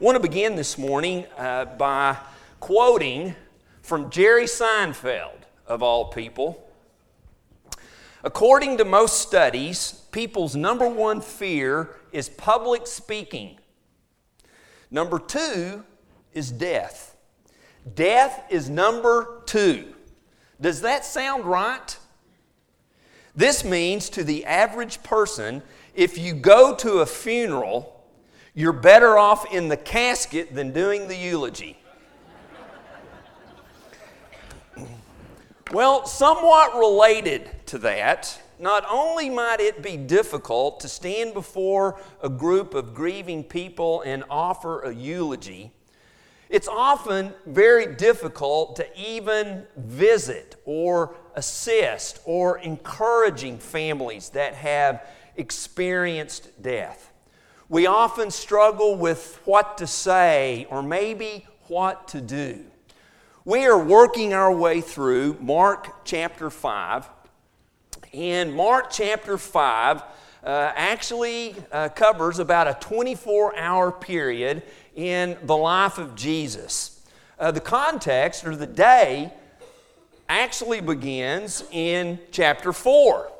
want 0.00 0.16
to 0.16 0.20
begin 0.20 0.56
this 0.56 0.78
morning 0.78 1.26
uh, 1.36 1.66
by 1.66 2.16
quoting 2.58 3.34
from 3.82 4.08
Jerry 4.08 4.44
Seinfeld, 4.44 5.42
of 5.66 5.82
all 5.82 6.06
people. 6.06 6.66
According 8.24 8.78
to 8.78 8.86
most 8.86 9.20
studies, 9.20 10.06
people's 10.10 10.56
number 10.56 10.88
one 10.88 11.20
fear 11.20 11.96
is 12.12 12.30
public 12.30 12.86
speaking. 12.86 13.58
Number 14.90 15.18
two 15.18 15.84
is 16.32 16.50
death. 16.50 17.14
Death 17.94 18.42
is 18.48 18.70
number 18.70 19.42
two. 19.44 19.92
Does 20.62 20.80
that 20.80 21.04
sound 21.04 21.44
right? 21.44 21.98
This 23.36 23.64
means 23.64 24.08
to 24.10 24.24
the 24.24 24.46
average 24.46 25.02
person, 25.02 25.62
if 25.94 26.16
you 26.16 26.32
go 26.32 26.74
to 26.76 27.00
a 27.00 27.06
funeral, 27.06 27.99
you're 28.54 28.72
better 28.72 29.16
off 29.16 29.52
in 29.52 29.68
the 29.68 29.76
casket 29.76 30.54
than 30.54 30.72
doing 30.72 31.08
the 31.08 31.16
eulogy. 31.16 31.76
well, 35.72 36.04
somewhat 36.06 36.76
related 36.76 37.48
to 37.66 37.78
that, 37.78 38.40
not 38.58 38.84
only 38.90 39.30
might 39.30 39.60
it 39.60 39.82
be 39.82 39.96
difficult 39.96 40.80
to 40.80 40.88
stand 40.88 41.32
before 41.32 42.00
a 42.22 42.28
group 42.28 42.74
of 42.74 42.94
grieving 42.94 43.42
people 43.44 44.02
and 44.02 44.24
offer 44.28 44.82
a 44.82 44.94
eulogy, 44.94 45.72
it's 46.50 46.66
often 46.66 47.32
very 47.46 47.94
difficult 47.94 48.74
to 48.76 49.00
even 49.00 49.64
visit 49.76 50.56
or 50.64 51.14
assist 51.36 52.20
or 52.24 52.58
encouraging 52.58 53.56
families 53.58 54.30
that 54.30 54.54
have 54.54 55.06
experienced 55.36 56.60
death. 56.60 57.09
We 57.70 57.86
often 57.86 58.32
struggle 58.32 58.96
with 58.96 59.40
what 59.44 59.78
to 59.78 59.86
say 59.86 60.66
or 60.70 60.82
maybe 60.82 61.46
what 61.68 62.08
to 62.08 62.20
do. 62.20 62.64
We 63.44 63.64
are 63.66 63.78
working 63.78 64.34
our 64.34 64.52
way 64.52 64.80
through 64.80 65.36
Mark 65.40 66.04
chapter 66.04 66.50
5, 66.50 67.08
and 68.12 68.52
Mark 68.52 68.90
chapter 68.90 69.38
5 69.38 69.98
uh, 69.98 70.02
actually 70.74 71.54
uh, 71.70 71.90
covers 71.90 72.40
about 72.40 72.66
a 72.66 72.76
24 72.80 73.56
hour 73.56 73.92
period 73.92 74.64
in 74.96 75.38
the 75.44 75.56
life 75.56 75.96
of 75.98 76.16
Jesus. 76.16 77.06
Uh, 77.38 77.52
the 77.52 77.60
context 77.60 78.44
or 78.44 78.56
the 78.56 78.66
day 78.66 79.32
actually 80.28 80.80
begins 80.80 81.62
in 81.70 82.18
chapter 82.32 82.72
4. 82.72 83.30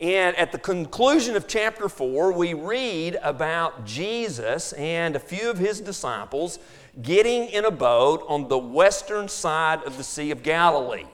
And 0.00 0.36
at 0.36 0.52
the 0.52 0.58
conclusion 0.58 1.34
of 1.34 1.48
chapter 1.48 1.88
4, 1.88 2.32
we 2.32 2.54
read 2.54 3.18
about 3.20 3.84
Jesus 3.84 4.72
and 4.74 5.16
a 5.16 5.20
few 5.20 5.50
of 5.50 5.58
his 5.58 5.80
disciples 5.80 6.60
getting 7.02 7.48
in 7.48 7.64
a 7.64 7.70
boat 7.70 8.24
on 8.28 8.46
the 8.46 8.58
western 8.58 9.28
side 9.28 9.82
of 9.82 9.96
the 9.96 10.04
Sea 10.04 10.30
of 10.30 10.44
Galilee. 10.44 11.06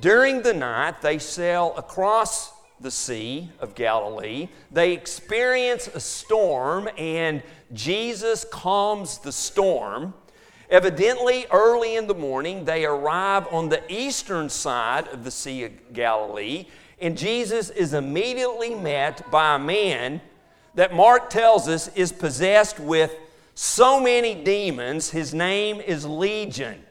During 0.00 0.42
the 0.42 0.52
night, 0.52 1.00
they 1.00 1.18
sail 1.18 1.72
across 1.78 2.52
the 2.78 2.90
Sea 2.90 3.48
of 3.58 3.74
Galilee. 3.74 4.48
They 4.70 4.92
experience 4.92 5.88
a 5.88 6.00
storm, 6.00 6.90
and 6.98 7.42
Jesus 7.72 8.44
calms 8.50 9.18
the 9.18 9.32
storm. 9.32 10.12
Evidently, 10.70 11.46
early 11.50 11.96
in 11.96 12.06
the 12.06 12.14
morning, 12.14 12.66
they 12.66 12.84
arrive 12.84 13.46
on 13.50 13.70
the 13.70 13.82
eastern 13.90 14.50
side 14.50 15.08
of 15.08 15.24
the 15.24 15.30
Sea 15.30 15.64
of 15.64 15.92
Galilee, 15.94 16.66
and 17.00 17.16
Jesus 17.16 17.70
is 17.70 17.94
immediately 17.94 18.74
met 18.74 19.30
by 19.30 19.56
a 19.56 19.58
man 19.58 20.20
that 20.74 20.94
Mark 20.94 21.30
tells 21.30 21.68
us 21.68 21.88
is 21.96 22.12
possessed 22.12 22.78
with 22.78 23.14
so 23.54 24.00
many 24.00 24.34
demons, 24.34 25.10
his 25.10 25.34
name 25.34 25.80
is 25.80 26.06
Legion. 26.06 26.82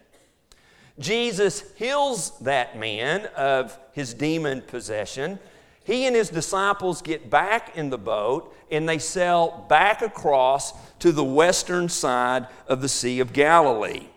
Jesus 1.00 1.64
heals 1.76 2.38
that 2.40 2.78
man 2.78 3.26
of 3.36 3.78
his 3.94 4.14
demon 4.14 4.62
possession 4.62 5.40
he 5.88 6.06
and 6.06 6.18
his 6.18 6.30
disciples 6.30 7.02
get 7.02 7.30
back 7.30 7.78
in 7.78 7.90
the 7.90 7.98
boat 7.98 8.54
and 8.70 8.90
they 8.90 8.98
sail 8.98 9.66
back 9.70 10.02
across 10.02 10.74
to 11.00 11.14
the 11.14 11.24
western 11.24 11.88
side 11.88 12.46
of 12.68 12.82
the 12.82 12.90
Sea 12.90 13.22
of 13.22 13.32
Galilee. 13.32 14.08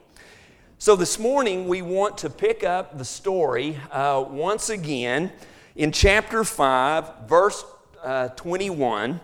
So 0.78 0.96
this 0.96 1.16
morning 1.16 1.68
we 1.68 1.80
want 1.80 2.18
to 2.18 2.28
pick 2.28 2.64
up 2.64 2.98
the 2.98 3.04
story 3.04 3.78
uh, 3.92 4.24
once 4.28 4.68
again 4.68 5.30
in 5.76 5.92
chapter 5.92 6.44
5, 6.44 7.28
verse 7.28 7.64
uh, 8.02 8.28
21. 8.28 9.20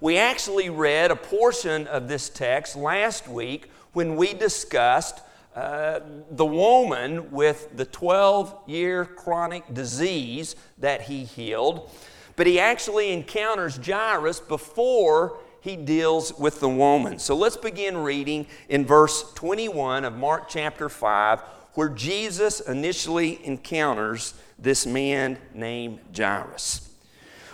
We 0.00 0.16
actually 0.16 0.70
read 0.70 1.10
a 1.10 1.16
portion 1.16 1.86
of 1.86 2.08
this 2.08 2.28
text 2.28 2.76
last 2.76 3.28
week 3.28 3.70
when 3.92 4.16
we 4.16 4.34
discussed 4.34 5.20
uh, 5.54 6.00
the 6.30 6.46
woman 6.46 7.30
with 7.30 7.76
the 7.76 7.84
12 7.84 8.54
year 8.66 9.04
chronic 9.04 9.72
disease 9.72 10.56
that 10.78 11.02
he 11.02 11.24
healed, 11.24 11.90
but 12.36 12.46
he 12.46 12.58
actually 12.58 13.12
encounters 13.12 13.78
Jairus 13.84 14.40
before 14.40 15.38
he 15.60 15.76
deals 15.76 16.36
with 16.38 16.58
the 16.58 16.68
woman. 16.68 17.18
So 17.18 17.36
let's 17.36 17.56
begin 17.56 17.96
reading 17.98 18.46
in 18.68 18.84
verse 18.84 19.32
21 19.34 20.04
of 20.04 20.16
Mark 20.16 20.48
chapter 20.48 20.88
5, 20.88 21.40
where 21.74 21.88
Jesus 21.88 22.60
initially 22.60 23.44
encounters 23.44 24.34
this 24.62 24.86
man 24.86 25.38
named 25.54 26.00
Jairus. 26.16 26.88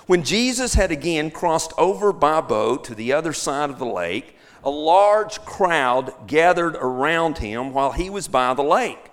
When 0.07 0.23
Jesus 0.23 0.75
had 0.75 0.91
again 0.91 1.31
crossed 1.31 1.73
over 1.77 2.13
by 2.13 2.41
boat 2.41 2.85
to 2.85 2.95
the 2.95 3.13
other 3.13 3.33
side 3.33 3.71
of 3.71 3.79
the 3.79 3.87
lake, 3.87 4.37
a 4.65 4.71
large 4.71 5.41
crowd 5.45 6.13
gathered 6.27 6.77
around 6.77 7.39
him 7.39 7.73
while 7.73 7.93
he 7.93 8.11
was 8.11 8.29
by 8.29 8.55
the 8.55 8.63
lake. 8.63 9.11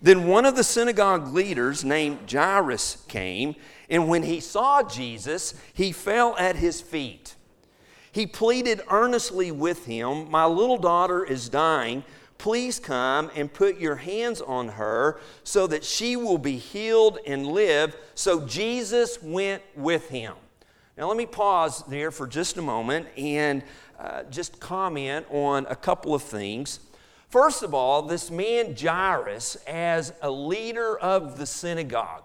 Then 0.00 0.26
one 0.26 0.44
of 0.44 0.56
the 0.56 0.64
synagogue 0.64 1.32
leaders 1.32 1.84
named 1.84 2.30
Jairus 2.30 3.04
came, 3.08 3.56
and 3.88 4.08
when 4.08 4.22
he 4.22 4.40
saw 4.40 4.82
Jesus, 4.82 5.54
he 5.72 5.90
fell 5.90 6.36
at 6.38 6.56
his 6.56 6.80
feet. 6.80 7.34
He 8.12 8.26
pleaded 8.26 8.82
earnestly 8.90 9.50
with 9.50 9.86
him, 9.86 10.30
My 10.30 10.46
little 10.46 10.78
daughter 10.78 11.24
is 11.24 11.48
dying. 11.48 12.04
Please 12.38 12.78
come 12.78 13.30
and 13.34 13.52
put 13.52 13.78
your 13.78 13.96
hands 13.96 14.40
on 14.40 14.68
her 14.68 15.18
so 15.44 15.66
that 15.66 15.84
she 15.84 16.16
will 16.16 16.38
be 16.38 16.58
healed 16.58 17.18
and 17.26 17.46
live. 17.46 17.96
So 18.14 18.46
Jesus 18.46 19.22
went 19.22 19.62
with 19.74 20.08
him. 20.08 20.34
Now, 20.96 21.08
let 21.08 21.16
me 21.16 21.26
pause 21.26 21.82
there 21.88 22.10
for 22.10 22.26
just 22.26 22.56
a 22.56 22.62
moment 22.62 23.06
and 23.16 23.62
uh, 23.98 24.22
just 24.24 24.60
comment 24.60 25.26
on 25.30 25.66
a 25.68 25.76
couple 25.76 26.14
of 26.14 26.22
things. 26.22 26.80
First 27.28 27.62
of 27.62 27.74
all, 27.74 28.02
this 28.02 28.30
man 28.30 28.76
Jairus, 28.76 29.56
as 29.66 30.12
a 30.22 30.30
leader 30.30 30.98
of 30.98 31.38
the 31.38 31.46
synagogue, 31.46 32.22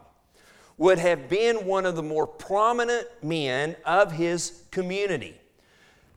would 0.77 0.99
have 0.99 1.27
been 1.27 1.65
one 1.65 1.85
of 1.85 1.95
the 1.95 2.03
more 2.03 2.25
prominent 2.25 3.07
men 3.21 3.75
of 3.85 4.11
his 4.13 4.63
community. 4.71 5.35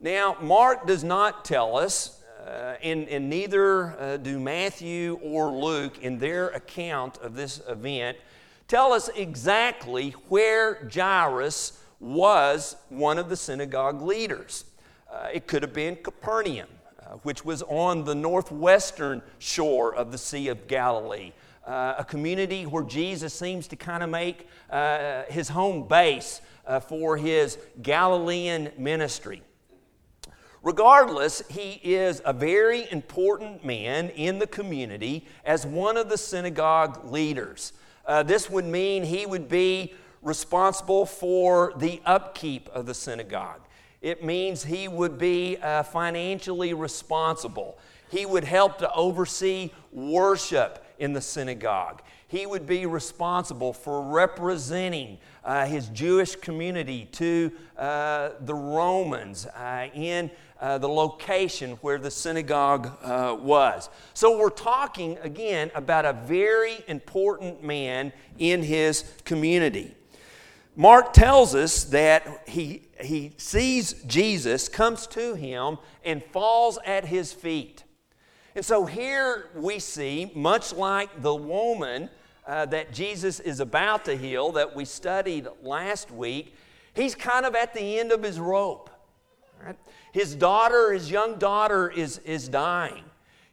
Now, 0.01 0.37
Mark 0.41 0.87
does 0.87 1.03
not 1.03 1.45
tell 1.45 1.77
us, 1.77 2.14
uh, 2.45 2.77
and, 2.83 3.09
and, 3.09 3.31
neither 3.31 3.99
uh, 3.99 4.17
do 4.19 4.39
Matthew 4.39 5.19
or 5.23 5.51
Luke 5.51 6.03
in 6.03 6.19
their 6.19 6.49
account 6.49 7.17
of 7.19 7.35
this 7.35 7.63
event, 7.69 8.19
tell 8.69 8.93
us 8.93 9.09
exactly 9.17 10.11
where 10.29 10.87
Jairus 10.93 11.81
was 12.01 12.77
one 12.91 13.19
of 13.19 13.31
the 13.31 13.37
synagogue 13.37 14.03
leaders. 14.03 14.67
Uh, 15.11 15.29
it 15.33 15.47
could 15.47 15.63
have 15.63 15.73
been 15.73 15.97
Capernaum, 15.97 16.69
uh, 17.01 17.15
which 17.23 17.47
was 17.47 17.63
on 17.63 18.05
the 18.05 18.15
northwestern 18.15 19.23
shore 19.39 19.95
of 19.95 20.13
the 20.13 20.19
Sea 20.19 20.49
of 20.49 20.67
Galilee. 20.69 21.33
Uh, 21.67 21.95
a 21.97 22.05
community 22.05 22.65
where 22.67 22.85
Jesus 22.85 23.33
seems 23.33 23.67
to 23.69 23.77
kind 23.77 24.03
of 24.03 24.11
make 24.11 24.49
uh, 24.69 25.23
his 25.31 25.49
home 25.49 25.89
base 25.89 26.43
for 26.89 27.17
his 27.17 27.59
Galilean 27.83 28.71
ministry. 28.77 29.43
Regardless, 30.65 31.43
he 31.51 31.79
is 31.85 32.23
a 32.25 32.33
very 32.33 32.91
important 32.91 33.67
man 33.67 34.09
in 34.09 34.39
the 34.39 34.47
community 34.47 35.27
as 35.45 35.67
one 35.67 35.99
of 35.99 36.09
the 36.09 36.17
synagogue 36.17 37.05
leaders. 37.13 37.75
Uh, 38.07 38.23
this 38.23 38.49
would 38.49 38.65
mean 38.65 39.05
he 39.05 39.27
would 39.27 39.47
be 39.47 39.93
responsible 40.23 41.05
for 41.05 41.75
the 41.77 42.01
upkeep 42.07 42.71
of 42.71 42.87
the 42.87 42.95
synagogue. 42.95 43.61
It 44.01 44.25
means 44.25 44.65
he 44.65 44.89
would 44.89 45.19
be 45.19 45.59
uh, 45.59 45.83
financially 45.83 46.73
responsible. 46.73 47.77
He 48.11 48.25
would 48.25 48.45
help 48.45 48.79
to 48.79 48.91
oversee 48.95 49.71
worship 49.93 50.83
in 50.99 51.13
the 51.13 51.21
synagogue. 51.21 52.01
He 52.35 52.47
would 52.47 52.67
be 52.67 52.85
responsible 52.85 53.73
for 53.73 54.03
representing 54.03 55.19
uh, 55.45 55.67
his 55.67 55.87
Jewish 55.91 56.35
community 56.35 57.05
to 57.13 57.53
uh, 57.79 58.31
the 58.41 58.57
Romans 58.57 59.47
uh, 59.47 59.87
in 59.95 60.33
uh, 60.61 60.79
the 60.79 60.89
location 60.89 61.79
where 61.81 61.97
the 61.97 62.11
synagogue 62.11 62.91
uh, 63.05 63.37
was. 63.39 63.89
So, 64.15 64.37
we're 64.37 64.51
talking 64.51 65.17
again 65.23 65.71
about 65.77 66.05
a 66.05 66.13
very 66.13 66.79
important 66.89 67.63
man 67.63 68.13
in 68.37 68.65
his 68.65 69.05
community. 69.25 69.95
Mark 70.75 71.13
tells 71.13 71.55
us 71.55 71.85
that 71.85 72.49
he, 72.49 72.83
he 73.01 73.31
sees 73.37 73.93
Jesus, 74.09 74.69
comes 74.69 75.07
to 75.07 75.37
him, 75.37 75.79
and 76.05 76.21
falls 76.21 76.81
at 76.85 77.05
his 77.05 77.33
feet. 77.33 77.85
And 78.57 78.65
so 78.65 78.87
here 78.87 79.51
we 79.55 79.79
see, 79.79 80.33
much 80.35 80.73
like 80.73 81.23
the 81.23 81.35
woman 81.35 82.11
uh, 82.47 82.67
that 82.67 82.93
Jesus 82.93 83.41
is 83.41 83.61
about 83.61 84.05
to 84.05 84.17
heal 84.17 84.53
that 84.53 84.75
we 84.75 84.85
studied 84.85 85.49
last 85.63 86.11
week, 86.11 86.55
he's 86.95 87.15
kind 87.15 87.47
of 87.47 87.55
at 87.55 87.75
the 87.75 87.99
end 87.99 88.13
of 88.13 88.23
his 88.23 88.39
rope. 88.39 88.91
Right? 89.65 89.77
His 90.13 90.35
daughter, 90.35 90.93
his 90.93 91.11
young 91.11 91.39
daughter, 91.39 91.91
is, 91.91 92.19
is 92.19 92.49
dying. 92.49 93.05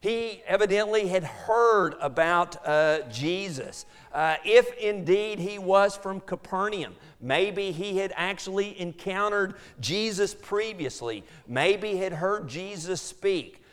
He 0.02 0.42
evidently 0.48 1.08
had 1.08 1.24
heard 1.24 1.94
about 2.02 2.66
uh, 2.68 3.02
Jesus. 3.12 3.86
Uh, 4.12 4.38
if 4.44 4.74
indeed 4.78 5.38
he 5.38 5.60
was 5.60 5.96
from 5.96 6.20
Capernaum, 6.22 6.96
maybe 7.22 7.72
he 7.72 8.00
had 8.00 8.12
actually 8.16 8.80
encountered 8.82 9.56
Jesus 9.80 10.34
previously, 10.34 11.24
maybe 11.48 11.98
had 11.98 12.14
heard 12.14 12.48
Jesus 12.48 13.00
speak, 13.00 13.64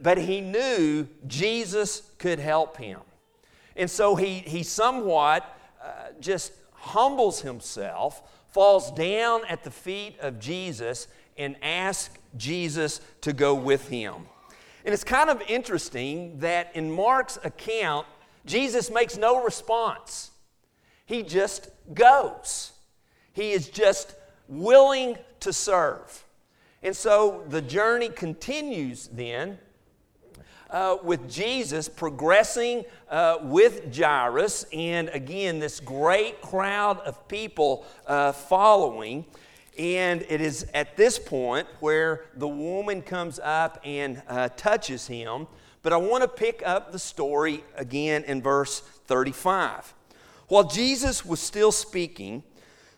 but 0.00 0.16
he 0.16 0.40
knew 0.40 1.08
Jesus 1.26 2.10
could 2.18 2.38
help 2.38 2.76
him. 2.76 3.00
And 3.76 3.90
so 3.90 4.14
he, 4.14 4.38
he 4.40 4.62
somewhat 4.62 5.58
uh, 5.82 5.88
just 6.20 6.52
humbles 6.72 7.40
himself, 7.40 8.22
falls 8.48 8.92
down 8.92 9.42
at 9.48 9.64
the 9.64 9.70
feet 9.70 10.18
of 10.20 10.38
Jesus, 10.38 11.08
and 11.36 11.56
asks 11.62 12.14
Jesus 12.36 13.00
to 13.22 13.32
go 13.32 13.54
with 13.54 13.88
him. 13.88 14.14
And 14.84 14.92
it's 14.92 15.04
kind 15.04 15.30
of 15.30 15.42
interesting 15.48 16.38
that 16.38 16.70
in 16.74 16.90
Mark's 16.90 17.38
account, 17.42 18.06
Jesus 18.44 18.90
makes 18.90 19.16
no 19.16 19.42
response. 19.42 20.30
He 21.06 21.22
just 21.22 21.70
goes. 21.94 22.72
He 23.32 23.52
is 23.52 23.68
just 23.68 24.14
willing 24.46 25.16
to 25.40 25.52
serve. 25.52 26.24
And 26.82 26.94
so 26.94 27.44
the 27.48 27.62
journey 27.62 28.10
continues 28.10 29.08
then 29.08 29.58
uh, 30.74 30.98
with 31.04 31.30
Jesus 31.30 31.88
progressing 31.88 32.84
uh, 33.08 33.38
with 33.42 33.96
Jairus, 33.96 34.66
and 34.72 35.08
again, 35.10 35.60
this 35.60 35.78
great 35.78 36.42
crowd 36.42 36.98
of 37.00 37.28
people 37.28 37.86
uh, 38.08 38.32
following. 38.32 39.24
And 39.78 40.24
it 40.28 40.40
is 40.40 40.66
at 40.74 40.96
this 40.96 41.16
point 41.16 41.68
where 41.78 42.24
the 42.34 42.48
woman 42.48 43.02
comes 43.02 43.38
up 43.38 43.80
and 43.84 44.20
uh, 44.28 44.48
touches 44.56 45.06
him. 45.06 45.46
But 45.82 45.92
I 45.92 45.96
want 45.96 46.22
to 46.22 46.28
pick 46.28 46.60
up 46.66 46.90
the 46.90 46.98
story 46.98 47.62
again 47.76 48.24
in 48.24 48.42
verse 48.42 48.80
35. 48.80 49.94
While 50.48 50.64
Jesus 50.64 51.24
was 51.24 51.38
still 51.38 51.70
speaking, 51.70 52.42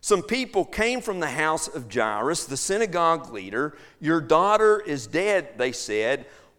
some 0.01 0.23
people 0.23 0.65
came 0.65 1.03
from 1.03 1.21
the 1.21 1.29
house 1.29 1.69
of 1.69 1.93
Jairus, 1.93 2.47
the 2.47 2.57
synagogue 2.57 3.33
leader. 3.33 3.77
Your 4.01 4.23
daughter 4.23 4.81
is 4.81 5.07
dead, 5.07 5.59
they 5.59 5.73
said. 5.73 6.25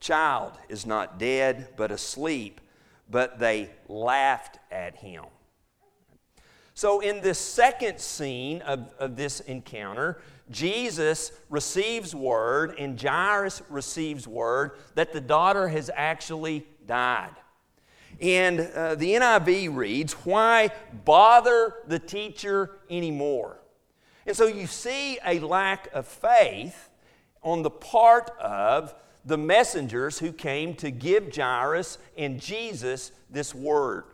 Child 0.00 0.52
is 0.68 0.86
not 0.86 1.18
dead, 1.18 1.68
but 1.76 1.90
asleep. 1.90 2.60
But 3.10 3.38
they 3.38 3.70
laughed 3.88 4.58
at 4.70 4.96
him. 4.96 5.24
So, 6.74 7.00
in 7.00 7.20
this 7.20 7.38
second 7.38 8.00
scene 8.00 8.62
of, 8.62 8.90
of 8.98 9.16
this 9.16 9.40
encounter, 9.40 10.22
Jesus 10.50 11.32
receives 11.50 12.14
word 12.14 12.74
and 12.78 13.00
Jairus 13.00 13.62
receives 13.68 14.26
word 14.26 14.72
that 14.94 15.12
the 15.12 15.20
daughter 15.20 15.68
has 15.68 15.90
actually 15.94 16.66
died. 16.86 17.34
And 18.20 18.60
uh, 18.60 18.94
the 18.96 19.14
NIV 19.14 19.76
reads, 19.76 20.12
Why 20.12 20.70
bother 21.04 21.74
the 21.86 21.98
teacher 21.98 22.78
anymore? 22.88 23.58
And 24.26 24.36
so 24.36 24.46
you 24.46 24.66
see 24.66 25.18
a 25.24 25.38
lack 25.40 25.92
of 25.92 26.06
faith 26.06 26.90
on 27.42 27.62
the 27.62 27.70
part 27.70 28.30
of 28.38 28.94
the 29.30 29.38
messengers 29.38 30.18
who 30.18 30.32
came 30.32 30.74
to 30.74 30.90
give 30.90 31.34
Jairus 31.34 31.96
and 32.18 32.40
Jesus 32.40 33.12
this 33.30 33.54
word 33.54 34.04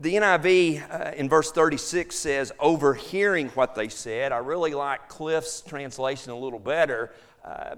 the 0.00 0.14
NIV 0.14 0.82
uh, 0.90 1.12
in 1.12 1.28
verse 1.28 1.52
36 1.52 2.14
says, 2.14 2.52
overhearing 2.58 3.48
what 3.50 3.74
they 3.74 3.88
said. 3.88 4.32
I 4.32 4.38
really 4.38 4.74
like 4.74 5.08
Cliff's 5.08 5.60
translation 5.60 6.32
a 6.32 6.38
little 6.38 6.58
better. 6.58 7.12
Uh, 7.44 7.76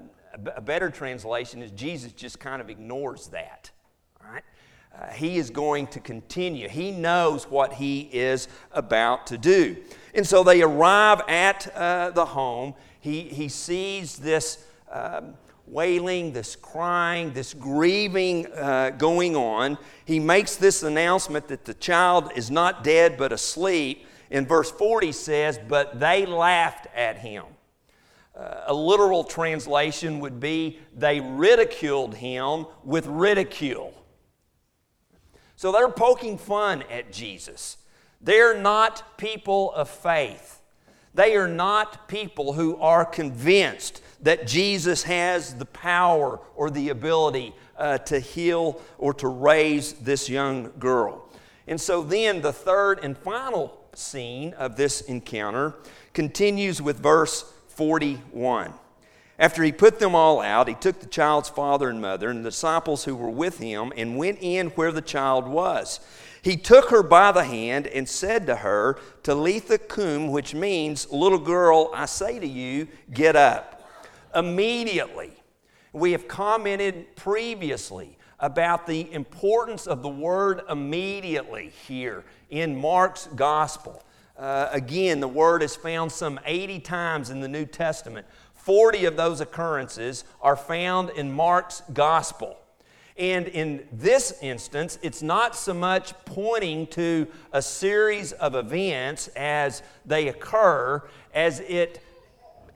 a 0.57 0.61
better 0.61 0.89
translation 0.91 1.63
is 1.63 1.71
Jesus 1.73 2.13
just 2.13 2.41
kind 2.41 2.63
of 2.63 2.71
ignores 2.71 3.29
that. 3.29 3.71
Right? 4.25 4.43
Uh, 4.99 5.09
he 5.09 5.37
is 5.37 5.51
going 5.51 5.87
to 5.89 6.01
continue. 6.01 6.69
He 6.69 6.91
knows 6.91 7.45
what 7.45 7.75
he 7.75 8.09
is 8.13 8.49
about 8.73 9.27
to 9.29 9.39
do. 9.39 9.77
And 10.15 10.27
so 10.27 10.43
they 10.43 10.63
arrive 10.63 11.21
at 11.29 11.71
uh, 11.77 12.11
the 12.11 12.25
home. 12.25 12.75
He, 13.01 13.23
he 13.23 13.49
sees 13.49 14.17
this. 14.17 14.65
Um, 14.91 15.35
wailing, 15.67 16.33
this 16.33 16.57
crying, 16.57 17.33
this 17.33 17.55
grieving 17.55 18.47
uh, 18.53 18.91
going 18.91 19.37
on. 19.37 19.79
He 20.05 20.19
makes 20.19 20.57
this 20.57 20.83
announcement 20.83 21.49
that 21.49 21.65
the 21.65 21.75
child 21.75 22.33
is 22.35 22.51
not 22.51 22.85
dead 22.85 23.17
but 23.17 23.33
asleep. 23.33 24.07
In 24.31 24.47
verse 24.47 24.71
40 24.71 25.13
says, 25.13 25.59
But 25.69 26.01
they 26.01 26.27
laughed 26.27 26.87
at 26.95 27.19
him. 27.19 27.45
Uh, 28.35 28.63
a 28.67 28.75
literal 28.75 29.25
translation 29.25 30.21
would 30.21 30.41
be, 30.41 30.79
They 30.97 31.21
ridiculed 31.21 32.15
him 32.15 32.67
with 32.85 33.07
ridicule. 33.07 33.95
So 35.57 35.71
they're 35.71 35.89
poking 35.89 36.39
fun 36.39 36.83
at 36.91 37.13
Jesus. 37.13 37.77
They're 38.21 38.59
not 38.59 39.19
people 39.19 39.73
of 39.73 39.89
faith. 39.89 40.62
They 41.15 41.37
are 41.37 41.49
not 41.49 42.09
people 42.09 42.55
who 42.55 42.77
are 42.79 43.05
convinced 43.05 44.03
that 44.23 44.47
Jesus 44.47 45.03
has 45.03 45.55
the 45.55 45.67
power 45.67 46.41
or 46.55 46.71
the 46.71 46.89
ability 46.89 47.55
uh, 47.77 47.99
to 47.99 48.19
heal 48.19 48.81
or 48.99 49.13
to 49.15 49.29
raise 49.29 49.93
this 49.95 50.29
young 50.29 50.71
girl. 50.79 51.29
And 51.67 51.81
so 51.81 52.03
then 52.03 52.41
the 52.41 52.53
third 52.53 53.01
and 53.03 53.17
final 53.17 53.79
scene 53.95 54.55
of 54.55 54.77
this 54.77 55.03
encounter 55.03 55.75
continues 56.15 56.81
with 56.81 57.01
verse 57.01 57.53
41. 57.69 58.73
After 59.39 59.63
he 59.63 59.73
put 59.73 59.99
them 59.99 60.15
all 60.15 60.41
out, 60.41 60.69
he 60.69 60.75
took 60.75 61.01
the 61.01 61.07
child's 61.07 61.49
father 61.49 61.89
and 61.89 62.01
mother 62.01 62.31
and 62.31 62.45
the 62.45 62.51
disciples 62.51 63.05
who 63.05 63.17
were 63.17 63.31
with 63.31 63.59
him 63.59 63.93
and 63.97 64.17
went 64.17 64.39
in 64.41 64.69
where 64.69 64.93
the 64.93 65.03
child 65.03 65.49
was. 65.49 66.01
He 66.43 66.57
took 66.57 66.91
her 66.91 67.05
by 67.05 67.31
the 67.31 67.45
hand 67.45 67.87
and 67.87 68.09
said 68.09 68.47
to 68.49 68.57
her, 68.57 68.99
Talitha 69.23 69.79
cum, 69.79 70.29
which 70.29 70.55
means, 70.55 71.11
little 71.11 71.39
girl, 71.39 71.91
I 71.95 72.07
say 72.07 72.41
to 72.41 72.47
you, 72.47 72.89
get 73.13 73.37
up 73.37 73.89
immediately. 74.35 75.31
We 75.93 76.13
have 76.13 76.27
commented 76.27 77.15
previously 77.15 78.19
about 78.41 78.89
the 78.89 79.13
importance 79.13 79.87
of 79.87 80.03
the 80.03 80.09
word 80.09 80.63
immediately 80.69 81.73
here 81.87 82.25
in 82.51 82.75
Mark's 82.77 83.29
gospel. 83.37 84.03
Uh, 84.37 84.69
again, 84.73 85.21
the 85.21 85.29
word 85.29 85.63
is 85.63 85.77
found 85.77 86.11
some 86.11 86.41
80 86.45 86.81
times 86.81 87.31
in 87.31 87.41
the 87.41 87.49
New 87.49 87.67
Testament. 87.67 88.27
40 88.55 89.05
of 89.05 89.17
those 89.17 89.41
occurrences 89.41 90.25
are 90.41 90.57
found 90.57 91.11
in 91.11 91.31
Mark's 91.31 91.83
gospel. 91.93 92.57
And 93.23 93.47
in 93.47 93.87
this 93.93 94.37
instance, 94.43 94.99
it's 95.01 95.23
not 95.23 95.55
so 95.55 95.73
much 95.73 96.13
pointing 96.25 96.89
to 96.89 97.29
a 97.53 97.63
series 97.63 98.33
of 98.33 98.57
events 98.57 99.29
as 99.37 99.85
they 100.05 100.27
occur 100.27 101.01
as 101.33 101.61
it 101.61 102.03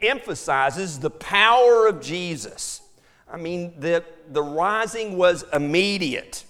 emphasizes 0.00 1.00
the 1.00 1.10
power 1.10 1.88
of 1.88 2.00
Jesus. 2.00 2.80
I 3.28 3.38
mean, 3.38 3.74
the, 3.80 4.04
the 4.30 4.40
rising 4.40 5.16
was 5.16 5.44
immediate. 5.52 6.44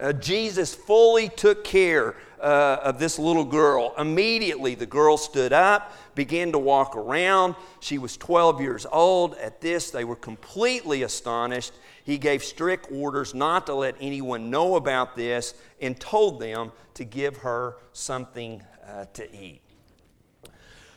Uh, 0.00 0.14
Jesus 0.14 0.74
fully 0.74 1.28
took 1.28 1.62
care 1.62 2.16
uh, 2.40 2.78
of 2.82 2.98
this 2.98 3.18
little 3.18 3.44
girl. 3.44 3.94
Immediately, 3.98 4.76
the 4.76 4.86
girl 4.86 5.18
stood 5.18 5.52
up, 5.52 5.92
began 6.14 6.52
to 6.52 6.58
walk 6.58 6.96
around. 6.96 7.54
She 7.80 7.98
was 7.98 8.16
12 8.16 8.62
years 8.62 8.86
old. 8.90 9.34
At 9.34 9.60
this, 9.60 9.90
they 9.90 10.04
were 10.04 10.16
completely 10.16 11.02
astonished. 11.02 11.72
He 12.04 12.18
gave 12.18 12.42
strict 12.42 12.88
orders 12.90 13.34
not 13.34 13.66
to 13.66 13.74
let 13.74 13.94
anyone 14.00 14.50
know 14.50 14.76
about 14.76 15.14
this 15.14 15.54
and 15.80 15.98
told 15.98 16.40
them 16.40 16.72
to 16.94 17.04
give 17.04 17.38
her 17.38 17.76
something 17.92 18.62
uh, 18.86 19.06
to 19.14 19.34
eat. 19.34 19.60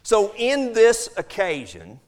So, 0.03 0.33
in 0.37 0.73
this 0.73 1.09
occasion, 1.17 1.99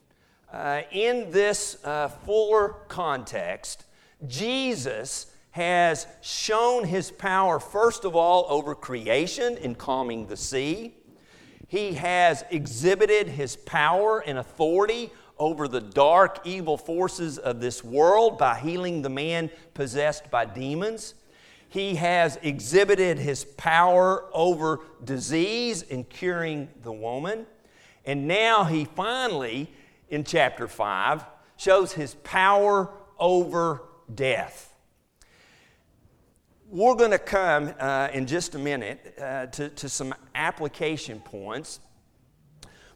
uh, 0.52 0.82
in 0.92 1.30
this 1.30 1.78
uh, 1.84 2.08
fuller 2.08 2.76
context, 2.88 3.84
Jesus 4.26 5.26
has 5.50 6.06
shown 6.20 6.84
his 6.84 7.10
power, 7.10 7.58
first 7.58 8.04
of 8.04 8.14
all, 8.14 8.46
over 8.48 8.74
creation 8.74 9.56
in 9.56 9.74
calming 9.74 10.26
the 10.26 10.36
sea. 10.36 10.94
He 11.66 11.94
has 11.94 12.44
exhibited 12.50 13.28
his 13.28 13.56
power 13.56 14.20
and 14.20 14.38
authority 14.38 15.10
over 15.38 15.68
the 15.68 15.80
dark, 15.80 16.40
evil 16.44 16.76
forces 16.76 17.38
of 17.38 17.60
this 17.60 17.84
world 17.84 18.38
by 18.38 18.58
healing 18.58 19.02
the 19.02 19.08
man 19.08 19.50
possessed 19.74 20.30
by 20.30 20.44
demons. 20.44 21.14
He 21.68 21.96
has 21.96 22.38
exhibited 22.42 23.18
his 23.18 23.44
power 23.44 24.24
over 24.32 24.80
disease 25.04 25.82
in 25.82 26.04
curing 26.04 26.68
the 26.82 26.92
woman. 26.92 27.46
And 28.04 28.26
now 28.26 28.64
he 28.64 28.86
finally, 28.86 29.70
in 30.08 30.24
chapter 30.24 30.66
5, 30.66 31.24
shows 31.56 31.92
his 31.92 32.14
power 32.16 32.90
over 33.18 33.82
death. 34.14 34.74
We're 36.70 36.94
going 36.94 37.10
to 37.10 37.18
come 37.18 37.72
uh, 37.78 38.08
in 38.12 38.26
just 38.26 38.54
a 38.54 38.58
minute 38.58 39.14
uh, 39.20 39.46
to, 39.46 39.68
to 39.70 39.88
some 39.88 40.14
application 40.34 41.20
points 41.20 41.80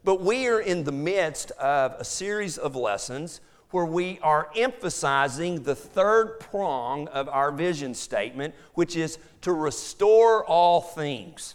but 0.05 0.21
we 0.21 0.49
are 0.49 0.61
in 0.61 0.85
the 0.85 0.93
midst 0.93 1.51
of 1.53 1.93
a 1.99 2.05
series 2.05 2.59
of 2.59 2.75
lessons 2.77 3.41
where 3.71 3.85
we 3.85 4.19
are 4.23 4.51
emphasizing 4.55 5.63
the 5.63 5.75
third 5.75 6.39
prong 6.39 7.09
of 7.09 7.29
our 7.29 7.51
vision 7.51 7.95
statement, 7.95 8.55
which 8.75 8.97
is 8.97 9.19
to 9.41 9.53
restore 9.53 10.45
all 10.45 10.81
things. 10.81 11.55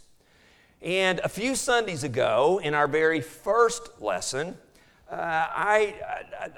And 0.81 1.19
a 1.19 1.29
few 1.29 1.55
Sundays 1.55 2.03
ago, 2.03 2.59
in 2.63 2.73
our 2.73 2.87
very 2.87 3.21
first 3.21 4.01
lesson, 4.01 4.57
uh, 5.09 5.15
I, 5.15 5.95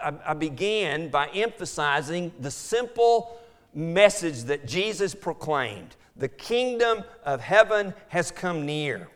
I, 0.01 0.13
I 0.27 0.33
began 0.33 1.09
by 1.09 1.27
emphasizing 1.27 2.31
the 2.39 2.51
simple 2.51 3.39
message 3.73 4.43
that 4.43 4.65
Jesus 4.65 5.13
proclaimed 5.13 5.95
the 6.15 6.27
kingdom 6.27 7.03
of 7.23 7.39
heaven 7.39 7.93
has 8.09 8.29
come 8.29 8.65
near. 8.65 9.07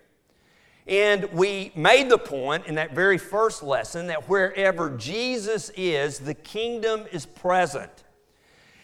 And 0.88 1.32
we 1.32 1.72
made 1.76 2.10
the 2.10 2.18
point 2.18 2.66
in 2.66 2.76
that 2.76 2.94
very 2.94 3.18
first 3.18 3.64
lesson 3.64 4.08
that 4.08 4.28
wherever 4.28 4.90
Jesus 4.90 5.72
is, 5.78 6.20
the 6.20 6.34
kingdom 6.34 7.06
is 7.12 7.26
present. 7.26 8.04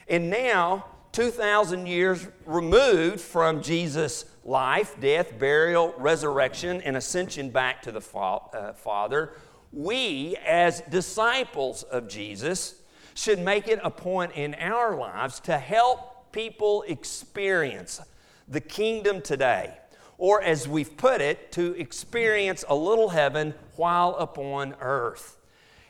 And 0.07 0.29
now, 0.29 0.85
2,000 1.11 1.87
years 1.87 2.27
removed 2.45 3.19
from 3.19 3.61
Jesus' 3.61 4.25
life, 4.45 4.95
death, 5.01 5.37
burial, 5.37 5.93
resurrection, 5.97 6.81
and 6.81 6.95
ascension 6.95 7.49
back 7.49 7.81
to 7.81 7.91
the 7.91 7.99
uh, 7.99 8.73
Father, 8.73 9.33
we, 9.73 10.37
as 10.45 10.81
disciples 10.89 11.83
of 11.83 12.07
Jesus, 12.07 12.75
should 13.13 13.39
make 13.39 13.67
it 13.67 13.79
a 13.83 13.91
point 13.91 14.31
in 14.33 14.55
our 14.55 14.95
lives 14.95 15.39
to 15.41 15.57
help 15.57 16.31
people 16.31 16.83
experience 16.87 17.99
the 18.47 18.61
kingdom 18.61 19.21
today 19.21 19.78
or 20.19 20.43
as 20.43 20.67
we've 20.67 20.95
put 20.95 21.21
it, 21.21 21.51
to 21.53 21.73
experience 21.79 22.63
a 22.69 22.75
little 22.75 23.09
heaven 23.09 23.55
while 23.75 24.15
upon 24.15 24.75
earth. 24.79 25.38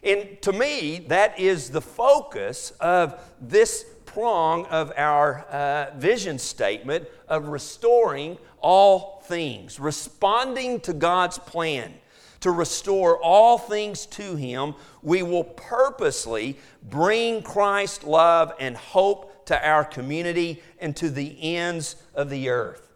And 0.01 0.41
to 0.43 0.53
me, 0.53 1.05
that 1.09 1.37
is 1.37 1.71
the 1.71 1.81
focus 1.81 2.71
of 2.79 3.19
this 3.41 3.85
prong 4.05 4.65
of 4.67 4.93
our 4.95 5.41
uh, 5.51 5.91
vision 5.97 6.39
statement 6.39 7.05
of 7.27 7.49
restoring 7.49 8.37
all 8.61 9.21
things, 9.25 9.79
responding 9.79 10.79
to 10.81 10.93
God's 10.93 11.37
plan 11.37 11.93
to 12.41 12.51
restore 12.51 13.21
all 13.21 13.57
things 13.57 14.05
to 14.05 14.35
Him, 14.35 14.75
we 15.01 15.23
will 15.23 15.43
purposely 15.43 16.57
bring 16.89 17.41
Christ's 17.41 18.03
love 18.03 18.53
and 18.59 18.75
hope 18.77 19.45
to 19.47 19.67
our 19.67 19.83
community 19.83 20.61
and 20.79 20.95
to 20.97 21.09
the 21.09 21.55
ends 21.55 21.95
of 22.13 22.29
the 22.29 22.49
earth. 22.49 22.88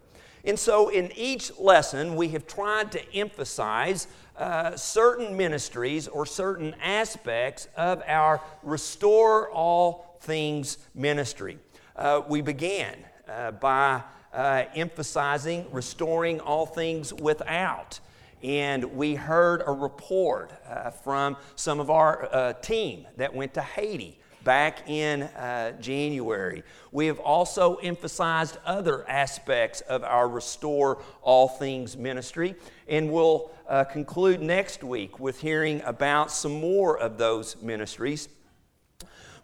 And 0.45 0.59
so, 0.59 0.89
in 0.89 1.11
each 1.15 1.57
lesson, 1.57 2.15
we 2.15 2.29
have 2.29 2.45
tried 2.45 2.91
to 2.91 3.15
emphasize 3.15 4.07
uh, 4.37 4.75
certain 4.75 5.37
ministries 5.37 6.09
or 6.09 6.25
certain 6.25 6.75
aspects 6.81 7.69
of 7.77 8.01
our 8.05 8.41
Restore 8.61 9.49
All 9.51 10.17
Things 10.19 10.79
ministry. 10.93 11.59
Uh, 11.95 12.21
we 12.27 12.41
began 12.41 12.97
uh, 13.29 13.51
by 13.51 14.01
uh, 14.33 14.65
emphasizing 14.75 15.65
restoring 15.71 16.39
all 16.41 16.65
things 16.65 17.13
without. 17.13 17.99
And 18.41 18.83
we 18.83 19.15
heard 19.15 19.63
a 19.65 19.71
report 19.71 20.51
uh, 20.67 20.89
from 20.89 21.37
some 21.55 21.79
of 21.79 21.89
our 21.89 22.27
uh, 22.33 22.53
team 22.53 23.07
that 23.15 23.33
went 23.33 23.53
to 23.53 23.61
Haiti 23.61 24.19
back 24.43 24.89
in 24.89 25.23
uh, 25.23 25.71
January. 25.79 26.63
We 26.91 27.07
have 27.07 27.19
also 27.19 27.75
emphasized 27.75 28.57
other 28.65 29.07
aspects 29.09 29.81
of 29.81 30.03
our 30.03 30.27
Restore 30.27 31.01
All 31.21 31.47
Things 31.47 31.97
ministry, 31.97 32.55
and 32.87 33.11
we'll 33.11 33.51
uh, 33.67 33.83
conclude 33.85 34.41
next 34.41 34.83
week 34.83 35.19
with 35.19 35.39
hearing 35.39 35.81
about 35.85 36.31
some 36.31 36.59
more 36.59 36.97
of 36.97 37.17
those 37.17 37.55
ministries. 37.61 38.29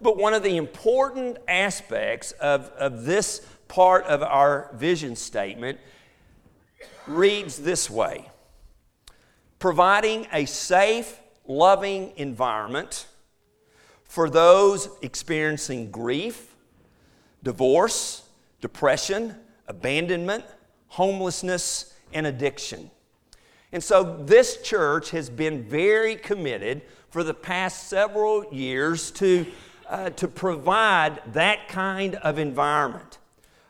But 0.01 0.18
one 0.18 0.34
of 0.34 0.44
the 0.44 0.58
important 0.58 1.38
aspects 1.48 2.32
of, 2.34 2.70
of 2.77 3.06
this 3.06 3.46
part 3.68 4.06
of 4.06 4.24
our 4.24 4.70
vision 4.74 5.15
statement 5.15 5.79
reads 7.08 7.58
this 7.58 7.89
way 7.89 8.29
providing 9.60 10.25
a 10.32 10.46
safe, 10.46 11.20
loving 11.46 12.13
environment 12.15 13.08
for 14.10 14.28
those 14.28 14.89
experiencing 15.04 15.92
grief, 15.92 16.56
divorce, 17.44 18.24
depression, 18.60 19.36
abandonment, 19.68 20.44
homelessness, 20.88 21.94
and 22.12 22.25
addiction. 22.25 22.89
And 23.72 23.84
so 23.84 24.18
this 24.25 24.63
church 24.63 25.12
has 25.12 25.30
been 25.30 25.63
very 25.63 26.16
committed 26.16 26.82
for 27.12 27.24
the 27.24 27.36
past 27.36 27.88
several 27.88 28.51
years 28.51 29.12
to, 29.12 29.46
uh, 29.88 30.10
to 30.10 30.28
provide 30.28 31.22
that 31.34 31.68
kind 31.68 32.16
of 32.16 32.39
environment 32.39 33.20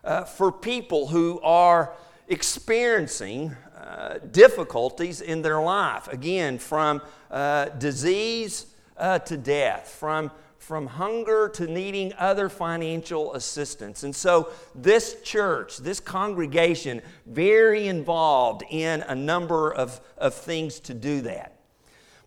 uh, 0.05 0.23
for 0.23 0.53
people 0.53 1.07
who 1.07 1.41
are 1.41 1.93
experiencing 2.29 3.53
uh, 3.77 4.19
difficulties 4.31 5.19
in 5.19 5.41
their 5.41 5.59
life. 5.59 6.07
Again, 6.07 6.59
from 6.59 7.01
uh, 7.29 7.65
disease 7.65 8.67
uh, 8.99 9.19
to 9.19 9.37
death, 9.37 9.89
from, 9.89 10.31
from 10.57 10.85
hunger 10.85 11.49
to 11.49 11.67
needing 11.67 12.13
other 12.17 12.49
financial 12.49 13.33
assistance. 13.33 14.03
And 14.03 14.15
so, 14.15 14.51
this 14.75 15.21
church, 15.23 15.77
this 15.77 15.99
congregation, 15.99 17.01
very 17.25 17.87
involved 17.87 18.63
in 18.69 19.01
a 19.01 19.15
number 19.15 19.73
of, 19.73 19.99
of 20.17 20.33
things 20.33 20.79
to 20.81 20.93
do 20.93 21.21
that. 21.21 21.55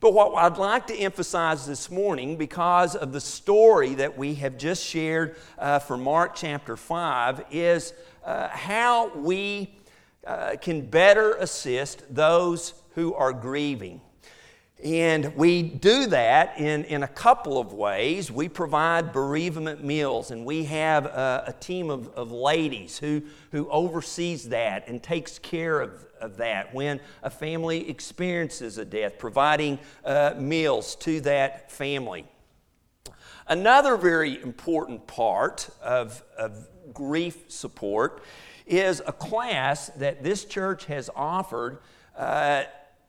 But 0.00 0.14
what 0.14 0.34
I'd 0.34 0.58
like 0.58 0.88
to 0.88 0.96
emphasize 0.96 1.64
this 1.64 1.88
morning, 1.88 2.36
because 2.36 2.96
of 2.96 3.12
the 3.12 3.20
story 3.20 3.94
that 3.94 4.18
we 4.18 4.34
have 4.34 4.58
just 4.58 4.84
shared 4.84 5.36
uh, 5.58 5.78
Mark 5.96 6.34
chapter 6.34 6.76
5, 6.76 7.44
is 7.52 7.92
uh, 8.24 8.48
how 8.48 9.16
we 9.16 9.72
uh, 10.26 10.56
can 10.60 10.86
better 10.86 11.34
assist 11.34 12.02
those 12.12 12.74
who 12.96 13.14
are 13.14 13.32
grieving. 13.32 14.00
And 14.82 15.36
we 15.36 15.62
do 15.62 16.06
that 16.06 16.58
in, 16.58 16.84
in 16.84 17.04
a 17.04 17.08
couple 17.08 17.58
of 17.58 17.72
ways. 17.72 18.32
We 18.32 18.48
provide 18.48 19.12
bereavement 19.12 19.84
meals, 19.84 20.32
and 20.32 20.44
we 20.44 20.64
have 20.64 21.06
a, 21.06 21.44
a, 21.48 21.52
team 21.52 21.88
of, 21.88 22.08
of 22.14 22.32
ladies 22.32 22.98
who, 22.98 23.22
who 23.52 23.70
oversees 23.70 24.48
that 24.48 24.88
and 24.88 25.00
takes 25.00 25.38
care 25.38 25.80
of, 25.80 26.04
of 26.20 26.36
that 26.38 26.74
when 26.74 26.98
a 27.22 27.30
family 27.30 27.88
experiences 27.88 28.76
a 28.76 28.84
death, 28.84 29.18
providing 29.18 29.78
uh, 30.04 30.34
meals 30.36 30.96
to 30.96 31.20
that 31.20 31.70
family. 31.70 32.24
Another 33.46 33.96
very 33.96 34.42
important 34.42 35.06
part 35.06 35.70
of, 35.80 36.24
of 36.36 36.66
grief 36.92 37.44
support 37.46 38.20
is 38.66 39.00
a 39.06 39.12
class 39.12 39.90
that 39.90 40.24
this 40.24 40.44
church 40.44 40.86
has 40.86 41.08
offered. 41.14 41.78
Uh, 42.16 42.64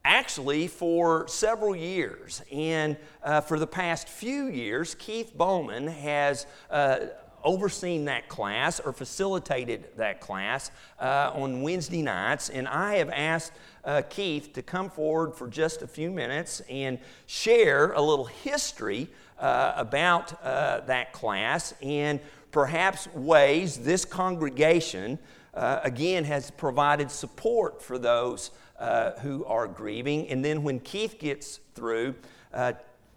actually 0.05 0.67
for 0.67 1.27
several 1.27 1.75
years. 1.75 2.41
And 2.51 2.97
uh, 3.23 3.41
for 3.41 3.57
the 3.57 3.67
past 3.67 4.09
few 4.09 4.47
years, 4.47 4.95
Keith 4.95 5.35
Bowman 5.35 5.87
has 5.87 6.45
uh, 6.69 6.99
overseen 7.43 8.05
that 8.05 8.27
class 8.27 8.79
or 8.79 8.91
facilitated 8.91 9.87
that 9.97 10.19
class 10.19 10.71
uh, 10.99 11.31
on 11.33 11.61
Wednesday 11.61 12.01
nights. 12.01 12.49
And 12.49 12.67
I 12.67 12.95
have 12.95 13.09
asked 13.09 13.53
uh, 13.85 14.01
Keith 14.09 14.53
to 14.53 14.61
come 14.61 14.89
forward 14.89 15.35
for 15.35 15.47
just 15.47 15.81
a 15.81 15.87
few 15.87 16.11
minutes 16.11 16.61
and 16.69 16.99
share 17.25 17.93
a 17.93 18.01
little 18.01 18.25
history 18.25 19.07
uh, 19.39 19.73
about 19.75 20.41
uh, 20.43 20.81
that 20.81 21.13
class 21.13 21.73
and 21.81 22.19
perhaps 22.51 23.07
ways 23.13 23.77
this 23.77 24.05
congregation 24.05 25.17
again, 25.55 26.23
has 26.23 26.49
provided 26.51 27.11
support 27.11 27.81
for 27.81 27.97
those 27.99 28.51
uh, 28.79 29.11
who 29.19 29.45
are 29.45 29.67
grieving. 29.67 30.27
And 30.29 30.43
then 30.43 30.63
when 30.63 30.79
Keith 30.79 31.19
gets 31.19 31.59
through, 31.75 32.15
uh, 32.53 32.73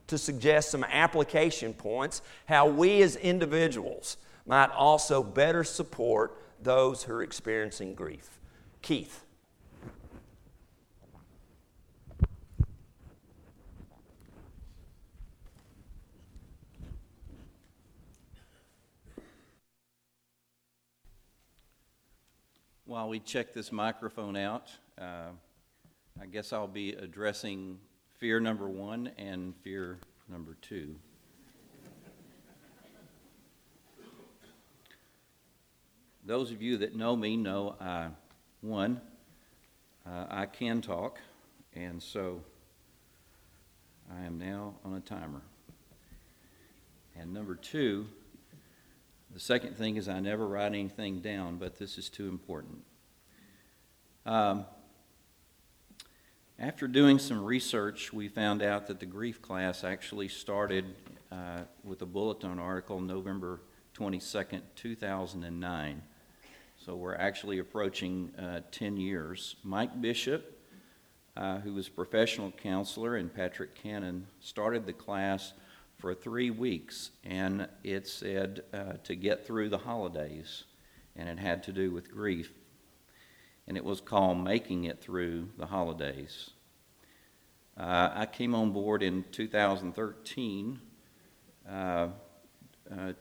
to 0.06 0.18
suggest 0.18 0.70
some 0.70 0.84
application 0.84 1.74
points 1.74 2.22
how 2.46 2.68
we 2.68 3.02
as 3.02 3.16
individuals 3.16 4.16
might 4.46 4.70
also 4.70 5.22
better 5.22 5.64
support 5.64 6.40
those 6.62 7.02
who 7.02 7.12
are 7.12 7.22
experiencing 7.22 7.94
grief. 7.94 8.38
Keith. 8.82 9.22
While 22.84 23.08
we 23.08 23.18
check 23.18 23.52
this 23.52 23.72
microphone 23.72 24.36
out, 24.36 24.70
uh, 24.96 25.30
I 26.20 26.24
guess 26.24 26.52
I'll 26.52 26.66
be 26.66 26.92
addressing 26.92 27.78
fear 28.18 28.40
number 28.40 28.68
one 28.68 29.10
and 29.18 29.54
fear 29.62 29.98
number 30.28 30.56
two. 30.62 30.96
Those 36.24 36.50
of 36.50 36.62
you 36.62 36.78
that 36.78 36.96
know 36.96 37.14
me 37.14 37.36
know 37.36 37.76
I, 37.78 38.08
one, 38.62 39.00
uh, 40.06 40.26
I 40.30 40.46
can 40.46 40.80
talk, 40.80 41.20
and 41.74 42.02
so 42.02 42.40
I 44.10 44.24
am 44.24 44.38
now 44.38 44.74
on 44.84 44.94
a 44.94 45.00
timer. 45.00 45.42
And 47.14 47.32
number 47.32 47.54
two, 47.54 48.06
the 49.32 49.38
second 49.38 49.76
thing 49.76 49.96
is 49.96 50.08
I 50.08 50.20
never 50.20 50.48
write 50.48 50.66
anything 50.66 51.20
down, 51.20 51.58
but 51.58 51.78
this 51.78 51.98
is 51.98 52.08
too 52.08 52.28
important. 52.28 52.78
Um, 54.24 54.64
after 56.58 56.88
doing 56.88 57.18
some 57.18 57.44
research, 57.44 58.12
we 58.12 58.28
found 58.28 58.62
out 58.62 58.86
that 58.86 58.98
the 58.98 59.06
grief 59.06 59.42
class 59.42 59.84
actually 59.84 60.28
started 60.28 60.86
uh, 61.30 61.60
with 61.84 62.00
a 62.00 62.06
bulletin 62.06 62.58
article 62.58 62.98
November 62.98 63.60
22nd, 63.94 64.62
2009. 64.74 66.02
So 66.78 66.96
we're 66.96 67.16
actually 67.16 67.58
approaching 67.58 68.32
uh, 68.38 68.60
10 68.70 68.96
years. 68.96 69.56
Mike 69.64 70.00
Bishop, 70.00 70.58
uh, 71.36 71.58
who 71.58 71.74
was 71.74 71.90
professional 71.90 72.50
counselor, 72.52 73.16
and 73.16 73.34
Patrick 73.34 73.74
Cannon 73.74 74.26
started 74.40 74.86
the 74.86 74.94
class 74.94 75.52
for 75.98 76.14
three 76.14 76.50
weeks, 76.50 77.10
and 77.22 77.68
it 77.84 78.06
said 78.06 78.62
uh, 78.72 78.94
to 79.04 79.14
get 79.14 79.46
through 79.46 79.68
the 79.68 79.78
holidays, 79.78 80.64
and 81.16 81.28
it 81.28 81.38
had 81.38 81.62
to 81.64 81.72
do 81.72 81.90
with 81.90 82.10
grief. 82.10 82.50
And 83.68 83.76
it 83.76 83.84
was 83.84 84.00
called 84.00 84.38
Making 84.38 84.84
It 84.84 85.00
Through 85.00 85.48
the 85.58 85.66
Holidays. 85.66 86.50
Uh, 87.76 88.10
I 88.14 88.26
came 88.26 88.54
on 88.54 88.72
board 88.72 89.02
in 89.02 89.24
2013 89.32 90.80
uh, 91.68 91.72
uh, 91.72 92.08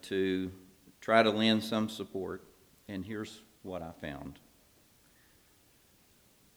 to 0.03 0.51
try 1.01 1.23
to 1.23 1.29
lend 1.29 1.63
some 1.63 1.89
support, 1.89 2.43
and 2.87 3.03
here's 3.03 3.41
what 3.63 3.81
I 3.81 3.91
found. 3.99 4.39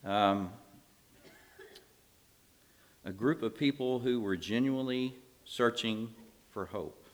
Um, 0.04 0.50
a 3.04 3.12
group 3.12 3.42
of 3.42 3.56
people 3.56 3.98
who 3.98 4.20
were 4.20 4.36
genuinely 4.36 5.16
searching 5.44 6.10
for 6.50 6.66
hope. 6.66 7.06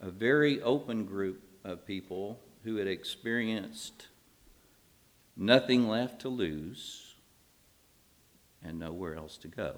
A 0.00 0.10
very 0.10 0.60
open 0.60 1.04
group 1.04 1.42
of 1.64 1.86
people 1.86 2.40
who 2.64 2.76
had 2.76 2.88
experienced 2.88 4.08
nothing 5.36 5.86
left 5.86 6.22
to 6.22 6.28
lose 6.28 7.14
and 8.62 8.78
nowhere 8.78 9.14
else 9.14 9.36
to 9.36 9.48
go. 9.48 9.76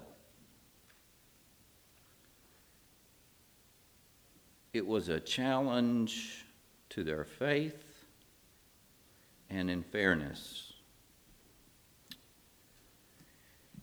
It 4.73 4.85
was 4.85 5.09
a 5.09 5.19
challenge 5.19 6.45
to 6.89 7.03
their 7.03 7.25
faith 7.25 8.05
and 9.49 9.69
in 9.69 9.83
fairness. 9.83 10.73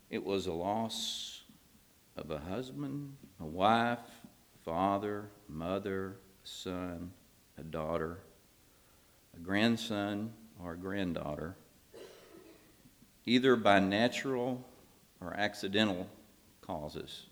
It 0.09 0.25
was 0.25 0.47
a 0.47 0.53
loss 0.53 1.43
of 2.17 2.31
a 2.31 2.39
husband, 2.39 3.17
a 3.41 3.45
wife, 3.45 3.99
father, 4.65 5.29
mother, 5.49 6.17
son, 6.45 7.11
a 7.59 7.63
daughter, 7.63 8.21
a 9.37 9.41
grandson, 9.41 10.33
or 10.63 10.73
a 10.73 10.77
granddaughter, 10.77 11.57
either 13.27 13.57
by 13.57 13.81
natural 13.81 14.65
or 15.21 15.35
accidental 15.35 16.07
causes. 16.61 17.27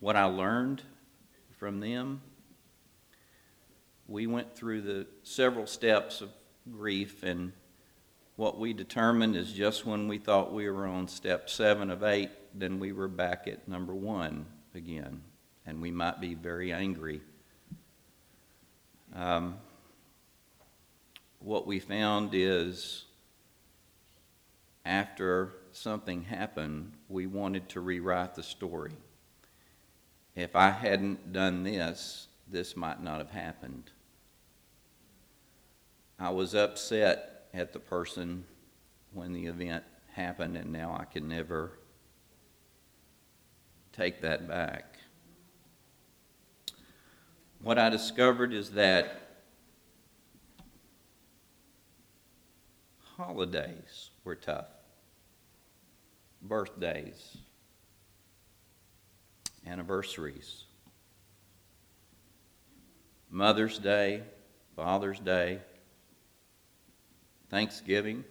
What 0.00 0.16
I 0.16 0.24
learned 0.24 0.82
from 1.58 1.80
them, 1.80 2.20
we 4.06 4.26
went 4.26 4.54
through 4.54 4.82
the 4.82 5.06
several 5.22 5.66
steps 5.66 6.20
of 6.20 6.30
grief 6.70 7.22
and 7.22 7.52
what 8.36 8.58
we 8.58 8.72
determined 8.72 9.36
is 9.36 9.52
just 9.52 9.86
when 9.86 10.08
we 10.08 10.18
thought 10.18 10.52
we 10.52 10.68
were 10.68 10.86
on 10.86 11.06
step 11.06 11.48
seven 11.48 11.88
of 11.88 12.02
eight, 12.02 12.30
then 12.52 12.80
we 12.80 12.92
were 12.92 13.08
back 13.08 13.46
at 13.46 13.68
number 13.68 13.94
one 13.94 14.46
again, 14.74 15.22
and 15.64 15.80
we 15.80 15.92
might 15.92 16.20
be 16.20 16.34
very 16.34 16.72
angry. 16.72 17.20
Um, 19.14 19.58
what 21.38 21.66
we 21.66 21.78
found 21.78 22.30
is 22.32 23.04
after 24.84 25.52
something 25.72 26.22
happened, 26.22 26.92
we 27.08 27.26
wanted 27.26 27.68
to 27.70 27.80
rewrite 27.80 28.34
the 28.34 28.42
story. 28.42 28.92
If 30.34 30.56
I 30.56 30.70
hadn't 30.70 31.32
done 31.32 31.62
this, 31.62 32.26
this 32.50 32.76
might 32.76 33.02
not 33.02 33.18
have 33.18 33.30
happened. 33.30 33.90
I 36.18 36.30
was 36.30 36.54
upset 36.54 37.46
at 37.54 37.72
the 37.72 37.78
person 37.78 38.44
when 39.12 39.32
the 39.32 39.46
event 39.46 39.84
happened, 40.12 40.56
and 40.56 40.72
now 40.72 40.96
I 40.98 41.04
can 41.04 41.28
never 41.28 41.78
take 43.92 44.20
that 44.22 44.48
back. 44.48 44.93
What 47.64 47.78
I 47.78 47.88
discovered 47.88 48.52
is 48.52 48.72
that 48.72 49.22
holidays 53.16 54.10
were 54.22 54.34
tough, 54.34 54.66
birthdays, 56.42 57.38
anniversaries, 59.66 60.64
Mother's 63.30 63.78
Day, 63.78 64.24
Father's 64.76 65.18
Day, 65.18 65.60
Thanksgiving, 67.48 68.24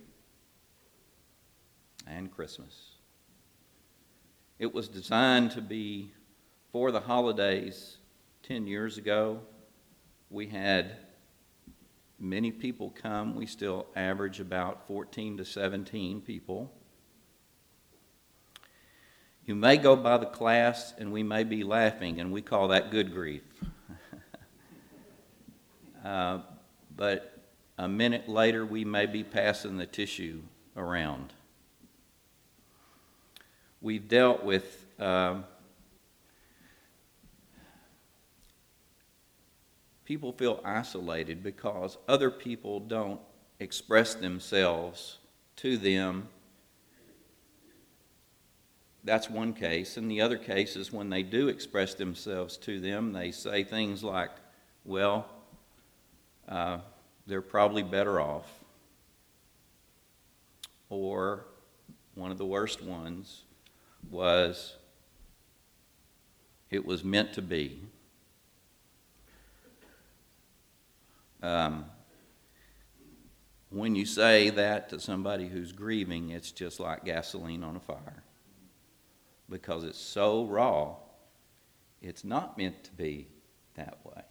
and 2.06 2.32
Christmas. 2.32 2.98
It 4.60 4.72
was 4.72 4.88
designed 4.88 5.50
to 5.54 5.62
be 5.62 6.12
for 6.72 6.91
the 6.91 7.00
holidays 7.00 7.98
10 8.44 8.68
years 8.68 8.98
ago. 8.98 9.40
We 10.30 10.48
had 10.48 10.98
many 12.20 12.52
people 12.52 12.90
come. 12.90 13.36
We 13.36 13.46
still 13.46 13.86
average 13.96 14.42
about 14.42 14.86
14 14.86 15.38
to 15.38 15.46
17 15.46 16.20
people. 16.20 16.70
You 19.46 19.56
may 19.56 19.78
go 19.78 19.96
by 19.96 20.18
the 20.18 20.26
class 20.26 20.94
and 20.98 21.14
we 21.14 21.24
may 21.24 21.46
be 21.46 21.64
laughing, 21.64 22.20
and 22.20 22.34
we 22.34 22.42
call 22.42 22.68
that 22.70 22.92
good 22.92 23.14
grief. 23.14 23.44
uh, 26.06 26.40
but 26.98 27.46
a 27.78 27.88
minute 27.88 28.28
later, 28.28 28.66
we 28.66 28.84
may 28.84 29.06
be 29.06 29.24
passing 29.24 29.78
the 29.78 29.86
tissue 29.86 30.42
around. 30.76 31.32
We've 33.80 34.08
dealt 34.08 34.44
with 34.44 34.86
uh, 35.00 35.44
people 40.06 40.34
feel 40.34 40.62
isolated 40.63 41.44
because 41.44 41.98
other 42.08 42.30
people 42.30 42.80
don't 42.80 43.20
express 43.60 44.16
themselves 44.16 45.20
to 45.58 45.78
them. 45.78 46.28
That's 49.04 49.30
one 49.30 49.54
case. 49.54 49.98
And 49.98 50.10
the 50.10 50.22
other 50.22 50.38
case 50.38 50.76
is 50.76 50.92
when 50.92 51.10
they 51.10 51.24
do 51.24 51.48
express 51.48 51.94
themselves 51.94 52.58
to 52.58 52.80
them, 52.80 53.13
they 53.13 53.32
say 53.32 53.63
things 53.63 54.04
like, 54.04 54.32
Well, 54.86 55.26
uh, 56.48 56.80
they're 57.28 57.42
probably 57.42 57.84
better 57.84 58.20
off. 58.20 58.48
Or 60.89 61.46
one 62.16 62.32
of 62.32 62.38
the 62.38 62.46
worst 62.46 62.84
ones 62.84 63.44
was 64.10 64.76
it 66.70 66.86
was 66.86 67.04
meant 67.04 67.34
to 67.34 67.42
be. 67.42 67.80
Um, 71.44 71.86
when 73.70 73.96
you 73.96 74.06
say 74.06 74.50
that 74.52 74.90
to 74.90 75.00
somebody 75.00 75.48
who's 75.48 75.74
grieving, 75.74 76.30
it's 76.30 76.52
just 76.52 76.80
like 76.80 77.04
gasoline 77.04 77.64
on 77.64 77.76
a 77.76 77.80
fire 77.80 78.24
because 79.50 79.84
it's 79.84 80.00
so 80.00 80.46
raw. 80.46 80.96
It's 82.02 82.24
not 82.24 82.58
meant 82.58 82.84
to 82.86 82.92
be 82.94 83.28
that 83.76 83.98
way. 84.06 84.22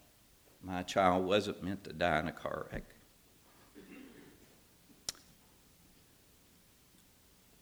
My 0.63 0.83
child 0.85 1.27
wasn't 1.27 1.63
meant 1.63 1.85
to 1.85 1.93
die 1.93 2.19
in 2.21 2.29
a 2.29 2.33
car 2.33 2.67
wreck. 2.73 2.85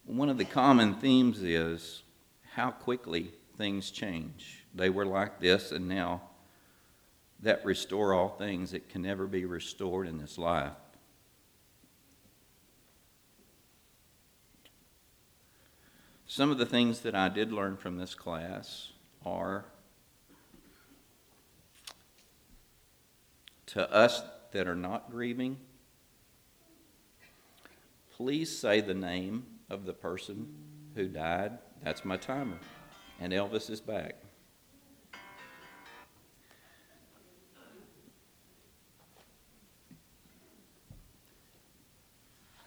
One 0.05 0.29
of 0.29 0.39
the 0.39 0.45
common 0.45 0.95
themes 0.95 1.43
is 1.43 2.03
how 2.53 2.71
quickly 2.71 3.33
things 3.57 3.91
change. 3.91 4.65
They 4.75 4.91
were 4.91 5.07
like 5.07 5.41
this, 5.41 5.73
and 5.73 5.89
now 5.89 6.23
that 7.43 7.65
restore 7.65 8.13
all 8.13 8.29
things, 8.29 8.73
that 8.73 8.89
can 8.89 9.03
never 9.03 9.27
be 9.27 9.45
restored 9.45 10.07
in 10.07 10.19
this 10.19 10.37
life. 10.37 10.73
Some 16.27 16.51
of 16.51 16.59
the 16.59 16.67
things 16.67 17.01
that 17.01 17.15
I 17.15 17.29
did 17.29 17.53
learn 17.53 17.77
from 17.77 17.97
this 17.97 18.15
class 18.15 18.93
are 19.25 19.65
to 23.67 23.91
us 23.93 24.23
that 24.53 24.69
are 24.69 24.77
not 24.77 25.11
grieving, 25.11 25.57
please 28.13 28.57
say 28.57 28.81
the 28.81 28.95
name 28.95 29.47
of 29.69 29.87
the 29.87 29.93
person 29.93 30.55
who 30.95 31.09
died. 31.09 31.59
That's 31.83 32.05
my 32.05 32.17
timer. 32.17 32.59
And 33.21 33.33
Elvis 33.33 33.71
is 33.71 33.81
back. 33.81 34.17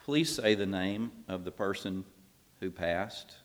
Please 0.04 0.36
say 0.36 0.54
the 0.54 0.66
name 0.66 1.12
of 1.30 1.46
the 1.46 1.52
person 1.52 2.04
who 2.60 2.70
passed. 2.70 3.38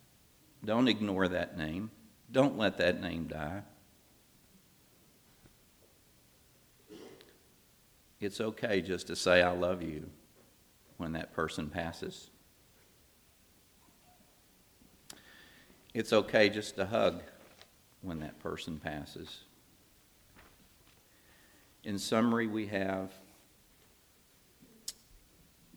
Don't 0.65 0.89
ignore 0.89 1.29
that 1.29 1.57
name. 1.57 1.91
Don't 2.33 2.59
let 2.59 2.79
that 2.79 3.01
name 3.01 3.29
die. 3.29 3.63
It's 8.21 8.41
okay 8.41 8.81
just 8.81 9.07
to 9.07 9.15
say, 9.15 9.41
I 9.41 9.53
love 9.53 9.85
you 9.85 10.11
when 10.97 11.13
that 11.13 11.33
person 11.33 11.71
passes. 11.71 12.31
It's 15.95 16.13
okay 16.13 16.49
just 16.49 16.75
to 16.75 16.87
hug 16.87 17.23
when 18.03 18.19
that 18.19 18.41
person 18.41 18.81
passes. 18.81 19.43
In 21.85 22.01
summary, 22.01 22.49
we 22.49 22.67
have 22.67 23.13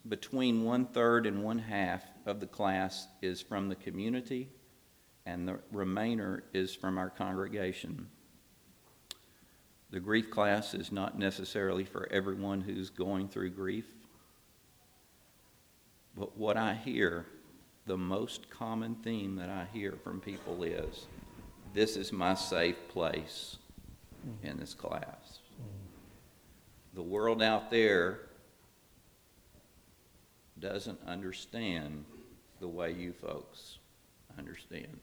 between 0.08 0.64
one 0.64 0.86
third 0.86 1.26
and 1.26 1.44
one 1.44 1.60
half 1.60 2.04
of 2.26 2.40
the 2.40 2.48
class 2.48 3.08
is 3.22 3.42
from 3.42 3.70
the 3.70 3.76
community 3.76 4.50
and 5.26 5.48
the 5.48 5.60
remainder 5.72 6.44
is 6.54 6.74
from 6.74 6.98
our 6.98 7.10
congregation. 7.10 8.08
The 9.92 10.00
grief 10.00 10.32
class 10.32 10.74
is 10.74 10.92
not 10.92 11.20
necessarily 11.20 11.84
for 11.84 12.08
everyone 12.12 12.62
who's 12.62 12.90
going 12.90 13.28
through 13.28 13.52
grief. 13.52 13.86
But 16.18 16.38
what 16.38 16.58
I 16.58 16.74
hear, 16.74 17.26
the 17.86 17.98
most 17.98 18.50
common 18.50 18.96
theme 18.96 19.36
that 19.36 19.50
I 19.50 19.68
hear 19.74 19.98
from 20.04 20.20
people 20.20 20.64
is 20.64 21.08
this 21.74 21.96
is 21.96 22.12
my 22.12 22.34
safe 22.34 22.88
place 22.90 23.58
in 24.44 24.58
this 24.58 24.74
class. 24.74 25.40
Mm. 25.62 26.96
The 26.96 27.02
world 27.02 27.42
out 27.42 27.70
there 27.70 28.31
doesn't 30.62 31.00
understand 31.06 32.06
the 32.60 32.68
way 32.68 32.92
you 32.92 33.12
folks 33.12 33.80
understand. 34.38 35.00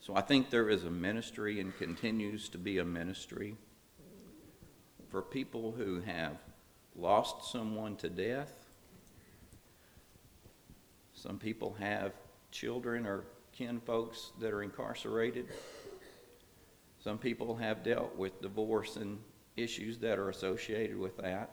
So 0.00 0.14
I 0.14 0.20
think 0.20 0.50
there 0.50 0.68
is 0.68 0.84
a 0.84 0.90
ministry 0.90 1.60
and 1.60 1.76
continues 1.76 2.48
to 2.50 2.58
be 2.58 2.78
a 2.78 2.84
ministry 2.84 3.56
for 5.10 5.22
people 5.22 5.72
who 5.72 6.00
have 6.00 6.36
lost 6.96 7.50
someone 7.50 7.96
to 7.96 8.08
death. 8.08 8.52
Some 11.14 11.38
people 11.38 11.76
have 11.78 12.12
children 12.50 13.06
or 13.06 13.24
kin 13.52 13.80
folks 13.80 14.32
that 14.40 14.52
are 14.52 14.62
incarcerated. 14.62 15.46
Some 17.02 17.18
people 17.18 17.56
have 17.56 17.82
dealt 17.82 18.16
with 18.16 18.40
divorce 18.42 18.96
and 18.96 19.18
issues 19.56 19.98
that 19.98 20.18
are 20.18 20.30
associated 20.30 20.98
with 20.98 21.16
that. 21.18 21.50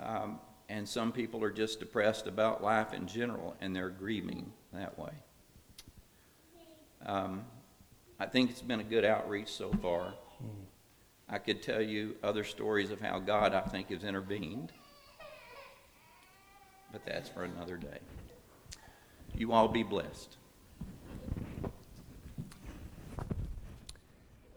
Um, 0.00 0.40
and 0.68 0.88
some 0.88 1.12
people 1.12 1.42
are 1.44 1.50
just 1.50 1.80
depressed 1.80 2.26
about 2.26 2.62
life 2.62 2.92
in 2.92 3.06
general 3.06 3.56
and 3.60 3.74
they're 3.74 3.90
grieving 3.90 4.52
that 4.72 4.98
way. 4.98 5.12
Um, 7.04 7.44
I 8.18 8.26
think 8.26 8.50
it's 8.50 8.62
been 8.62 8.80
a 8.80 8.84
good 8.84 9.04
outreach 9.04 9.48
so 9.48 9.70
far. 9.82 10.14
I 11.28 11.38
could 11.38 11.62
tell 11.62 11.82
you 11.82 12.16
other 12.22 12.44
stories 12.44 12.90
of 12.90 13.00
how 13.00 13.18
God, 13.18 13.52
I 13.52 13.60
think, 13.60 13.90
has 13.90 14.04
intervened, 14.04 14.72
but 16.92 17.04
that's 17.04 17.28
for 17.28 17.44
another 17.44 17.76
day. 17.76 17.98
You 19.34 19.52
all 19.52 19.68
be 19.68 19.82
blessed. 19.82 20.36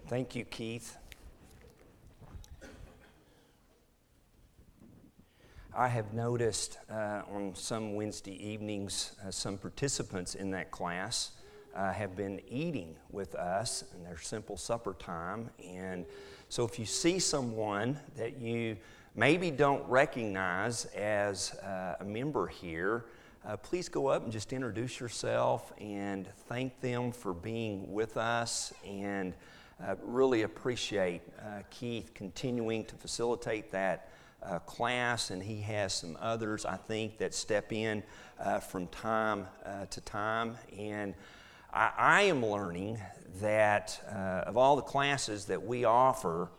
Thank 0.07 0.35
you, 0.35 0.45
Keith. 0.45 0.97
I 5.75 5.87
have 5.87 6.13
noticed 6.13 6.79
uh, 6.89 7.21
on 7.31 7.53
some 7.53 7.93
Wednesday 7.93 8.43
evenings 8.43 9.15
uh, 9.25 9.29
some 9.29 9.57
participants 9.57 10.33
in 10.33 10.49
that 10.51 10.71
class 10.71 11.31
uh, 11.75 11.93
have 11.93 12.15
been 12.15 12.41
eating 12.49 12.95
with 13.11 13.35
us 13.35 13.83
in 13.95 14.03
their 14.03 14.17
simple 14.17 14.57
supper 14.57 14.95
time. 14.97 15.51
And 15.63 16.07
so 16.49 16.65
if 16.65 16.79
you 16.79 16.85
see 16.85 17.19
someone 17.19 17.99
that 18.17 18.41
you 18.41 18.77
maybe 19.15 19.51
don't 19.51 19.87
recognize 19.87 20.85
as 20.85 21.53
uh, 21.59 21.97
a 21.99 22.03
member 22.03 22.47
here, 22.47 23.05
uh, 23.45 23.55
please 23.55 23.87
go 23.87 24.07
up 24.07 24.23
and 24.23 24.31
just 24.31 24.51
introduce 24.51 24.99
yourself 24.99 25.71
and 25.79 26.27
thank 26.47 26.81
them 26.81 27.11
for 27.11 27.31
being 27.31 27.93
with 27.93 28.17
us 28.17 28.73
and 28.85 29.35
uh, 29.87 29.95
really 30.03 30.41
appreciate 30.41 31.21
Keith 31.69 32.11
continuing 32.15 32.83
to 32.85 32.95
facilitate 32.95 33.71
that 33.71 34.08
uh, 34.43 34.59
class, 34.59 35.31
and 35.31 35.43
he 35.43 35.61
has 35.61 35.93
some 35.93 36.17
others, 36.21 36.65
I 36.65 36.77
think, 36.77 37.17
that 37.17 37.33
step 37.33 37.71
in 37.71 38.03
uh, 38.39 38.59
from 38.59 38.87
time 38.87 39.47
uh, 39.65 39.85
to 39.85 40.01
time. 40.01 40.57
And 40.77 41.13
I, 41.73 41.91
I 41.97 42.21
am 42.23 42.45
learning 42.45 42.99
that 43.41 44.01
uh, 44.11 44.47
of 44.47 44.57
all 44.57 44.75
the 44.75 44.81
classes 44.81 45.45
that 45.45 45.63
we 45.63 45.85
offer 45.85 46.49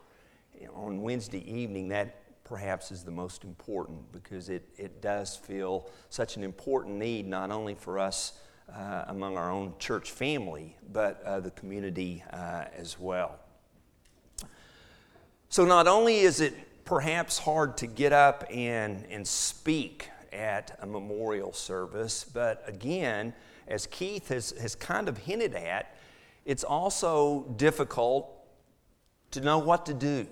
on 0.74 1.02
Wednesday 1.02 1.50
evening, 1.50 1.88
that 1.88 2.16
perhaps 2.44 2.90
is 2.90 3.04
the 3.04 3.10
most 3.10 3.44
important 3.44 4.10
because 4.12 4.48
it, 4.48 4.68
it 4.76 5.00
does 5.00 5.36
feel 5.36 5.88
such 6.10 6.36
an 6.36 6.42
important 6.42 6.96
need, 6.96 7.26
not 7.26 7.50
only 7.50 7.74
for 7.74 7.98
us 7.98 8.34
uh, 8.74 9.04
among 9.08 9.36
our 9.36 9.50
own 9.50 9.72
church 9.78 10.10
family, 10.10 10.76
but 10.92 11.22
uh, 11.24 11.40
the 11.40 11.50
community 11.52 12.22
uh, 12.32 12.64
as 12.76 12.98
well. 12.98 13.38
So, 15.48 15.64
not 15.64 15.88
only 15.88 16.20
is 16.20 16.40
it 16.40 16.54
perhaps 16.90 17.38
hard 17.38 17.76
to 17.76 17.86
get 17.86 18.12
up 18.12 18.42
and, 18.50 19.06
and 19.10 19.24
speak 19.24 20.08
at 20.32 20.76
a 20.82 20.86
memorial 20.86 21.52
service, 21.52 22.24
but 22.24 22.64
again, 22.66 23.32
as 23.68 23.86
Keith 23.86 24.26
has, 24.26 24.50
has 24.60 24.74
kind 24.74 25.08
of 25.08 25.16
hinted 25.16 25.54
at, 25.54 25.94
it's 26.44 26.64
also 26.64 27.44
difficult 27.56 28.28
to 29.30 29.40
know 29.40 29.58
what 29.58 29.86
to 29.86 29.94
do, 29.94 30.26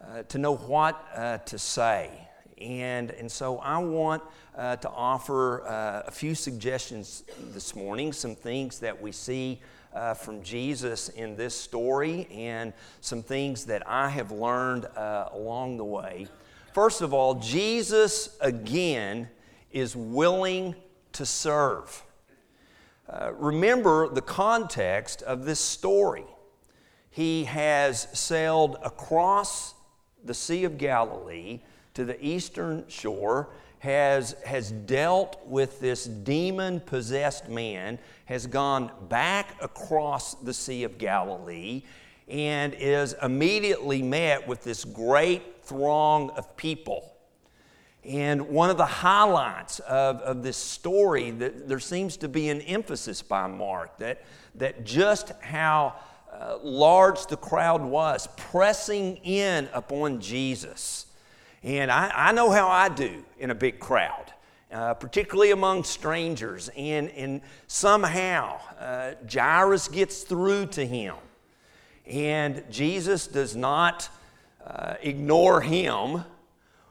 uh, 0.00 0.22
to 0.28 0.38
know 0.38 0.54
what 0.54 1.04
uh, 1.16 1.38
to 1.38 1.58
say. 1.58 2.08
And, 2.58 3.10
and 3.10 3.30
so 3.30 3.58
I 3.58 3.78
want 3.78 4.22
uh, 4.56 4.76
to 4.76 4.88
offer 4.88 5.66
uh, 5.66 6.04
a 6.06 6.12
few 6.12 6.36
suggestions 6.36 7.24
this 7.52 7.74
morning, 7.74 8.12
some 8.12 8.36
things 8.36 8.78
that 8.78 9.02
we 9.02 9.10
see 9.10 9.60
uh, 9.98 10.14
from 10.14 10.42
Jesus 10.42 11.08
in 11.08 11.34
this 11.34 11.54
story, 11.54 12.28
and 12.30 12.72
some 13.00 13.22
things 13.22 13.64
that 13.64 13.82
I 13.88 14.08
have 14.08 14.30
learned 14.30 14.86
uh, 14.86 15.28
along 15.32 15.76
the 15.76 15.84
way. 15.84 16.28
First 16.72 17.00
of 17.02 17.12
all, 17.12 17.34
Jesus 17.34 18.36
again 18.40 19.28
is 19.72 19.96
willing 19.96 20.76
to 21.12 21.26
serve. 21.26 22.04
Uh, 23.08 23.32
remember 23.34 24.08
the 24.08 24.22
context 24.22 25.22
of 25.22 25.44
this 25.44 25.58
story. 25.58 26.26
He 27.10 27.44
has 27.44 28.06
sailed 28.12 28.76
across 28.84 29.74
the 30.24 30.34
Sea 30.34 30.62
of 30.62 30.78
Galilee 30.78 31.60
to 31.94 32.04
the 32.04 32.24
eastern 32.24 32.84
shore, 32.86 33.48
has, 33.80 34.34
has 34.44 34.72
dealt 34.72 35.38
with 35.46 35.80
this 35.80 36.04
demon 36.04 36.80
possessed 36.80 37.48
man, 37.48 37.98
has 38.24 38.46
gone 38.46 38.90
back 39.08 39.54
across 39.62 40.34
the 40.34 40.52
Sea 40.52 40.84
of 40.84 40.98
Galilee, 40.98 41.82
and 42.28 42.74
is 42.74 43.14
immediately 43.22 44.02
met 44.02 44.46
with 44.46 44.62
this 44.62 44.84
great 44.84 45.64
throng 45.64 46.30
of 46.30 46.56
people. 46.56 47.14
And 48.04 48.48
one 48.48 48.70
of 48.70 48.76
the 48.76 48.86
highlights 48.86 49.80
of, 49.80 50.20
of 50.20 50.42
this 50.42 50.56
story, 50.56 51.30
that 51.32 51.68
there 51.68 51.80
seems 51.80 52.16
to 52.18 52.28
be 52.28 52.48
an 52.48 52.60
emphasis 52.62 53.22
by 53.22 53.46
Mark 53.46 53.98
that, 53.98 54.24
that 54.54 54.84
just 54.84 55.32
how 55.40 55.94
uh, 56.32 56.58
large 56.62 57.26
the 57.26 57.36
crowd 57.36 57.82
was, 57.82 58.28
pressing 58.36 59.16
in 59.18 59.68
upon 59.72 60.20
Jesus. 60.20 61.06
And 61.62 61.90
I, 61.90 62.10
I 62.14 62.32
know 62.32 62.50
how 62.50 62.68
I 62.68 62.88
do 62.88 63.24
in 63.38 63.50
a 63.50 63.54
big 63.54 63.78
crowd. 63.78 64.32
Uh, 64.70 64.92
particularly 64.92 65.50
among 65.50 65.82
strangers. 65.82 66.68
And, 66.76 67.08
and 67.12 67.40
somehow 67.68 68.60
uh, 68.78 69.12
Jairus 69.32 69.88
gets 69.88 70.24
through 70.24 70.66
to 70.66 70.84
him. 70.84 71.14
And 72.06 72.62
Jesus 72.70 73.26
does 73.26 73.56
not 73.56 74.10
uh, 74.66 74.96
ignore 75.00 75.62
him. 75.62 76.22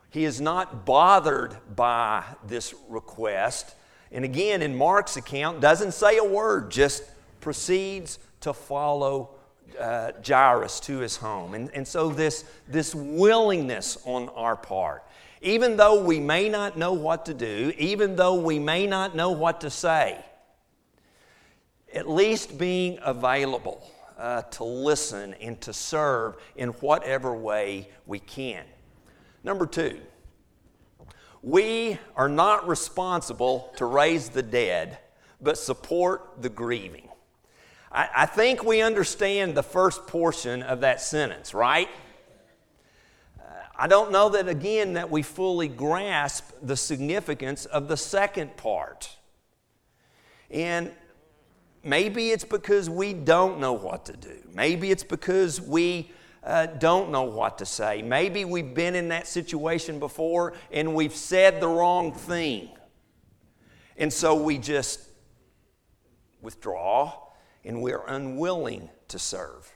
He 0.09 0.23
is 0.23 0.41
not 0.41 0.87
bothered 0.87 1.55
by 1.75 2.23
this 2.47 2.73
request. 2.89 3.75
And 4.11 4.25
again, 4.25 4.63
in 4.63 4.75
Mark's 4.75 5.15
account, 5.15 5.61
doesn't 5.61 5.91
say 5.91 6.17
a 6.17 6.23
word, 6.23 6.71
just 6.71 7.03
proceeds 7.41 8.17
to 8.41 8.53
follow 8.53 9.35
uh, 9.79 10.11
Jairus 10.25 10.79
to 10.81 10.99
his 10.99 11.17
home. 11.17 11.53
And, 11.53 11.69
and 11.73 11.87
so, 11.87 12.09
this, 12.09 12.45
this 12.67 12.93
willingness 12.95 13.97
on 14.05 14.29
our 14.29 14.55
part, 14.55 15.03
even 15.41 15.77
though 15.77 16.03
we 16.03 16.19
may 16.19 16.49
not 16.49 16.77
know 16.77 16.93
what 16.93 17.25
to 17.27 17.33
do, 17.33 17.73
even 17.77 18.15
though 18.15 18.35
we 18.35 18.59
may 18.59 18.87
not 18.87 19.15
know 19.15 19.31
what 19.31 19.61
to 19.61 19.69
say, 19.69 20.23
at 21.93 22.09
least 22.09 22.57
being 22.57 22.99
available 23.01 23.89
uh, 24.17 24.41
to 24.43 24.63
listen 24.63 25.33
and 25.35 25.59
to 25.61 25.73
serve 25.73 26.35
in 26.55 26.69
whatever 26.69 27.33
way 27.35 27.89
we 28.05 28.19
can. 28.19 28.65
Number 29.43 29.65
two, 29.65 29.99
we 31.41 31.97
are 32.15 32.27
not 32.29 32.67
responsible 32.67 33.71
to 33.77 33.85
raise 33.85 34.29
the 34.29 34.43
dead, 34.43 34.97
but 35.39 35.57
support 35.57 36.41
the 36.41 36.49
grieving. 36.49 37.07
I, 37.91 38.09
I 38.15 38.25
think 38.25 38.63
we 38.63 38.81
understand 38.81 39.55
the 39.55 39.63
first 39.63 40.07
portion 40.07 40.61
of 40.61 40.81
that 40.81 41.01
sentence, 41.01 41.53
right? 41.53 41.89
I 43.79 43.85
don't 43.85 44.11
know 44.11 44.29
that, 44.29 44.47
again, 44.47 44.93
that 44.93 45.11
we 45.11 45.21
fully 45.21 45.67
grasp 45.67 46.49
the 46.63 46.75
significance 46.75 47.65
of 47.65 47.87
the 47.87 47.95
second 47.95 48.57
part. 48.57 49.15
And 50.49 50.91
maybe 51.83 52.31
it's 52.31 52.43
because 52.43 52.89
we 52.89 53.13
don't 53.13 53.59
know 53.59 53.73
what 53.73 54.05
to 54.05 54.13
do. 54.13 54.41
Maybe 54.51 54.89
it's 54.89 55.03
because 55.03 55.61
we 55.61 56.11
uh, 56.43 56.65
don't 56.65 57.11
know 57.11 57.23
what 57.23 57.59
to 57.59 57.67
say. 57.67 58.01
Maybe 58.01 58.45
we've 58.45 58.73
been 58.73 58.95
in 58.95 59.09
that 59.09 59.27
situation 59.27 59.99
before 59.99 60.53
and 60.71 60.95
we've 60.95 61.15
said 61.15 61.61
the 61.61 61.67
wrong 61.67 62.13
thing. 62.13 62.69
And 63.95 64.11
so 64.11 64.33
we 64.33 64.57
just 64.57 65.01
withdraw 66.41 67.13
and 67.63 67.81
we're 67.81 68.05
unwilling 68.07 68.89
to 69.09 69.19
serve. 69.19 69.71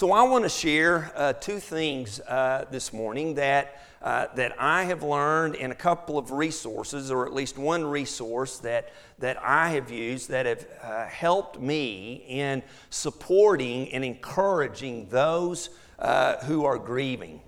So, 0.00 0.12
I 0.12 0.22
want 0.22 0.44
to 0.44 0.48
share 0.48 1.12
uh, 1.14 1.34
two 1.34 1.58
things 1.58 2.20
uh, 2.20 2.64
this 2.70 2.90
morning 2.90 3.34
that, 3.34 3.82
uh, 4.00 4.28
that 4.34 4.58
I 4.58 4.84
have 4.84 5.02
learned 5.02 5.56
in 5.56 5.72
a 5.72 5.74
couple 5.74 6.16
of 6.16 6.30
resources, 6.30 7.10
or 7.10 7.26
at 7.26 7.34
least 7.34 7.58
one 7.58 7.84
resource 7.84 8.58
that, 8.60 8.92
that 9.18 9.36
I 9.42 9.70
have 9.70 9.90
used 9.90 10.30
that 10.30 10.46
have 10.46 10.66
uh, 10.82 11.06
helped 11.06 11.60
me 11.60 12.24
in 12.28 12.62
supporting 12.88 13.92
and 13.92 14.02
encouraging 14.02 15.08
those 15.10 15.68
uh, 15.98 16.36
who 16.44 16.64
are 16.64 16.78
grieving. 16.78 17.42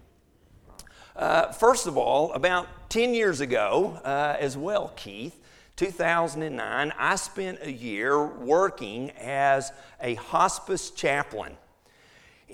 Uh, 1.17 1.53
first 1.53 1.87
of 1.87 1.97
all, 1.97 2.35
about 2.35 2.91
10 2.91 3.15
years 3.15 3.41
ago, 3.41 3.99
as 4.05 4.59
well, 4.59 4.93
Keith, 4.97 5.42
2009, 5.83 6.93
I 6.97 7.17
spent 7.17 7.59
a 7.61 7.73
year 7.73 8.25
working 8.25 9.11
as 9.19 9.73
a 10.01 10.15
hospice 10.15 10.93
chaplain. 10.93 11.57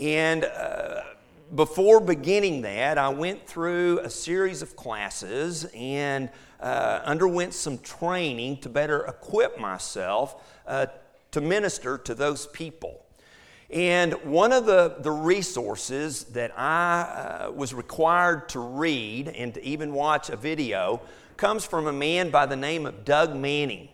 And 0.00 0.46
uh, 0.46 1.02
before 1.54 2.00
beginning 2.00 2.62
that, 2.62 2.96
I 2.96 3.10
went 3.10 3.46
through 3.46 3.98
a 3.98 4.08
series 4.08 4.62
of 4.62 4.76
classes 4.76 5.66
and 5.74 6.30
uh, 6.58 7.02
underwent 7.04 7.52
some 7.52 7.76
training 7.80 8.62
to 8.62 8.70
better 8.70 9.04
equip 9.04 9.60
myself 9.60 10.42
uh, 10.66 10.86
to 11.32 11.42
minister 11.42 11.98
to 11.98 12.14
those 12.14 12.46
people. 12.46 13.04
And 13.68 14.14
one 14.24 14.52
of 14.52 14.64
the, 14.64 14.96
the 15.00 15.10
resources 15.10 16.24
that 16.24 16.58
I 16.58 17.02
uh, 17.02 17.50
was 17.50 17.74
required 17.74 18.48
to 18.50 18.60
read 18.60 19.28
and 19.28 19.52
to 19.52 19.62
even 19.62 19.92
watch 19.92 20.30
a 20.30 20.36
video 20.36 21.02
comes 21.38 21.64
from 21.64 21.86
a 21.86 21.92
man 21.92 22.30
by 22.30 22.44
the 22.46 22.56
name 22.56 22.84
of 22.84 23.04
Doug 23.04 23.36
Manning. 23.36 23.88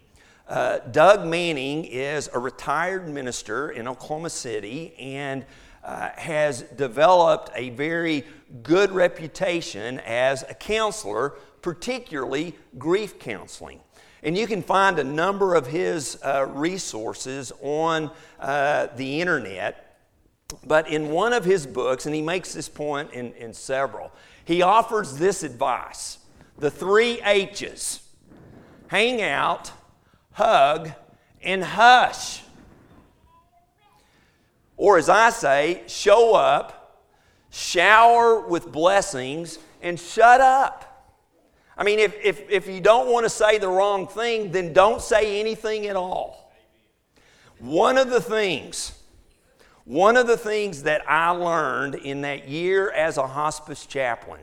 Uh, 0.49 0.79
Doug 0.79 1.27
Manning 1.27 1.85
is 1.85 2.31
a 2.33 2.39
retired 2.39 3.07
minister 3.07 3.69
in 3.69 3.87
Oklahoma 3.87 4.31
City 4.31 4.95
and 4.99 5.45
uh, 5.85 6.09
has 6.17 6.63
developed 6.63 7.51
a 7.55 7.69
very 7.71 8.25
good 8.63 8.91
reputation 8.93 10.01
as 10.07 10.43
a 10.49 10.55
counselor, 10.55 11.35
particularly 11.61 12.55
grief 12.79 13.19
counseling. 13.19 13.81
And 14.23 14.39
you 14.39 14.47
can 14.47 14.63
find 14.63 14.99
a 14.99 15.05
number 15.05 15.55
of 15.55 15.67
his 15.67 16.19
uh, 16.25 16.47
resources 16.49 17.53
on 17.61 18.11
uh, 18.41 18.87
the 18.97 19.21
internet. 19.21 20.01
But 20.67 20.89
in 20.89 21.11
one 21.11 21.35
of 21.35 21.45
his 21.45 21.67
books, 21.67 22.07
and 22.07 22.15
he 22.15 22.23
makes 22.23 22.55
this 22.55 22.71
point 22.71 23.13
in, 23.13 23.35
in 23.35 23.53
several, 23.53 24.13
he 24.47 24.63
offers 24.63 25.19
this 25.19 25.43
advice 25.43 26.19
the 26.59 26.71
three 26.71 27.21
H's 27.23 28.01
hang 28.89 29.21
out, 29.23 29.73
hug, 30.33 30.93
and 31.43 31.65
hush. 31.65 32.43
Or, 34.77 34.99
as 34.99 35.09
I 35.09 35.31
say, 35.31 35.83
show 35.87 36.35
up, 36.35 37.03
shower 37.51 38.41
with 38.41 38.71
blessings, 38.71 39.59
and 39.83 39.99
shut 39.99 40.41
up. 40.41 40.91
I 41.77 41.85
mean, 41.85 41.99
if, 41.99 42.15
if, 42.23 42.49
if 42.51 42.69
you 42.69 42.81
don't 42.81 43.11
want 43.11 43.25
to 43.25 43.31
say 43.31 43.59
the 43.59 43.69
wrong 43.69 44.07
thing, 44.07 44.53
then 44.53 44.73
don't 44.73 45.03
say 45.03 45.41
anything 45.41 45.87
at 45.87 45.97
all. 45.97 46.53
One 47.59 47.99
of 47.99 48.11
the 48.11 48.21
things, 48.21 48.93
one 49.85 50.17
of 50.17 50.27
the 50.27 50.37
things 50.37 50.85
that 50.85 51.09
I 51.09 51.31
learned 51.31 51.97
in 51.97 52.21
that 52.23 52.49
year 52.49 52.91
as 52.91 53.17
a 53.17 53.27
hospice 53.27 53.87
chaplain, 53.87 54.43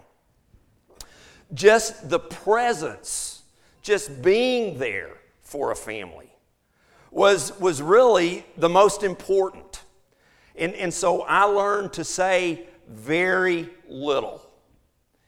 just 1.54 2.10
the 2.10 2.20
presence, 2.20 3.44
just 3.82 4.22
being 4.22 4.78
there 4.78 5.18
for 5.42 5.72
a 5.72 5.76
family, 5.76 6.30
was, 7.10 7.58
was 7.60 7.82
really 7.82 8.46
the 8.58 8.70
most 8.70 9.04
important. 9.04 9.84
And, 10.56 10.74
and 10.76 10.94
so 10.94 11.24
I 11.24 11.44
learned 11.44 11.94
to 11.94 12.04
say 12.04 12.68
very 12.88 13.70
little, 13.88 14.42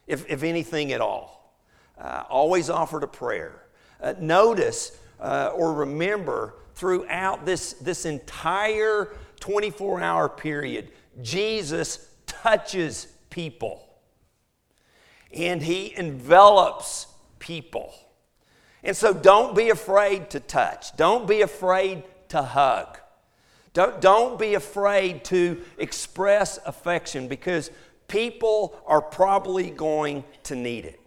if, 0.08 0.30
if 0.30 0.44
anything 0.44 0.92
at 0.94 1.02
all. 1.02 1.56
Uh, 1.98 2.24
always 2.30 2.70
offered 2.70 3.04
a 3.04 3.08
prayer. 3.08 3.64
Uh, 4.02 4.14
notice 4.20 4.98
uh, 5.20 5.52
or 5.56 5.74
remember 5.74 6.56
throughout 6.76 7.46
this, 7.46 7.74
this 7.74 8.06
entire 8.06 9.10
24 9.40 10.02
hour 10.02 10.28
period, 10.28 10.92
Jesus 11.22 12.10
touches 12.26 13.08
people 13.30 13.93
and 15.34 15.62
he 15.62 15.94
envelops 15.96 17.08
people. 17.40 17.94
And 18.84 18.96
so 18.96 19.14
don't 19.14 19.56
be 19.56 19.70
afraid 19.70 20.30
to 20.32 20.40
touch, 20.40 20.96
don't 20.96 21.28
be 21.28 21.42
afraid 21.42 22.04
to 22.30 22.42
hug. 22.42 23.00
Don't, 23.74 24.00
don't 24.02 24.38
be 24.38 24.54
afraid 24.54 25.24
to 25.26 25.60
express 25.80 26.60
affection 26.66 27.28
because 27.28 27.72
people 28.08 28.80
are 28.86 29.02
probably 29.02 29.72
going 29.72 30.24
to 30.44 30.56
need 30.56 30.86
it. 30.86 31.00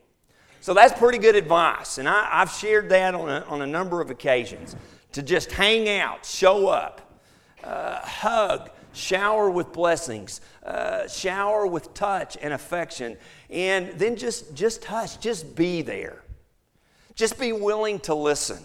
So 0.60 0.74
that's 0.74 0.98
pretty 0.98 1.18
good 1.18 1.36
advice. 1.36 1.98
And 1.98 2.08
I, 2.08 2.40
have 2.40 2.50
shared 2.50 2.88
that 2.88 3.14
on 3.14 3.28
a, 3.28 3.44
on 3.48 3.62
a 3.62 3.66
number 3.68 4.00
of 4.00 4.10
occasions 4.10 4.74
to 5.12 5.22
just 5.22 5.52
hang 5.52 5.88
out, 5.88 6.26
show 6.26 6.66
up, 6.66 7.20
uh, 7.62 8.00
hug, 8.00 8.70
shower 8.96 9.50
with 9.50 9.72
blessings, 9.72 10.40
uh, 10.64 11.06
shower 11.06 11.66
with 11.66 11.92
touch 11.94 12.36
and 12.40 12.52
affection, 12.54 13.16
and 13.50 13.90
then 13.98 14.16
just, 14.16 14.54
just 14.54 14.84
hush, 14.84 15.16
just 15.18 15.54
be 15.54 15.82
there. 15.82 16.22
Just 17.14 17.38
be 17.38 17.52
willing 17.52 18.00
to 18.00 18.14
listen. 18.14 18.58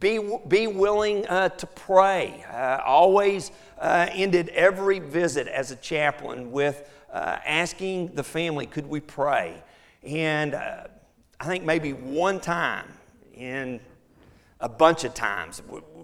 Be, 0.00 0.18
be 0.48 0.66
willing 0.66 1.26
uh, 1.28 1.50
to 1.50 1.66
pray. 1.66 2.44
Uh, 2.50 2.80
always 2.84 3.52
uh, 3.78 4.06
ended 4.10 4.48
every 4.50 4.98
visit 4.98 5.46
as 5.46 5.70
a 5.70 5.76
chaplain 5.76 6.50
with 6.50 6.90
uh, 7.12 7.38
asking 7.44 8.14
the 8.14 8.24
family, 8.24 8.66
could 8.66 8.86
we 8.86 9.00
pray? 9.00 9.62
And 10.02 10.54
uh, 10.54 10.84
I 11.38 11.44
think 11.46 11.64
maybe 11.64 11.92
one 11.92 12.40
time 12.40 12.88
in 13.34 13.80
a 14.60 14.68
bunch 14.68 15.04
of 15.04 15.14
times, 15.14 15.62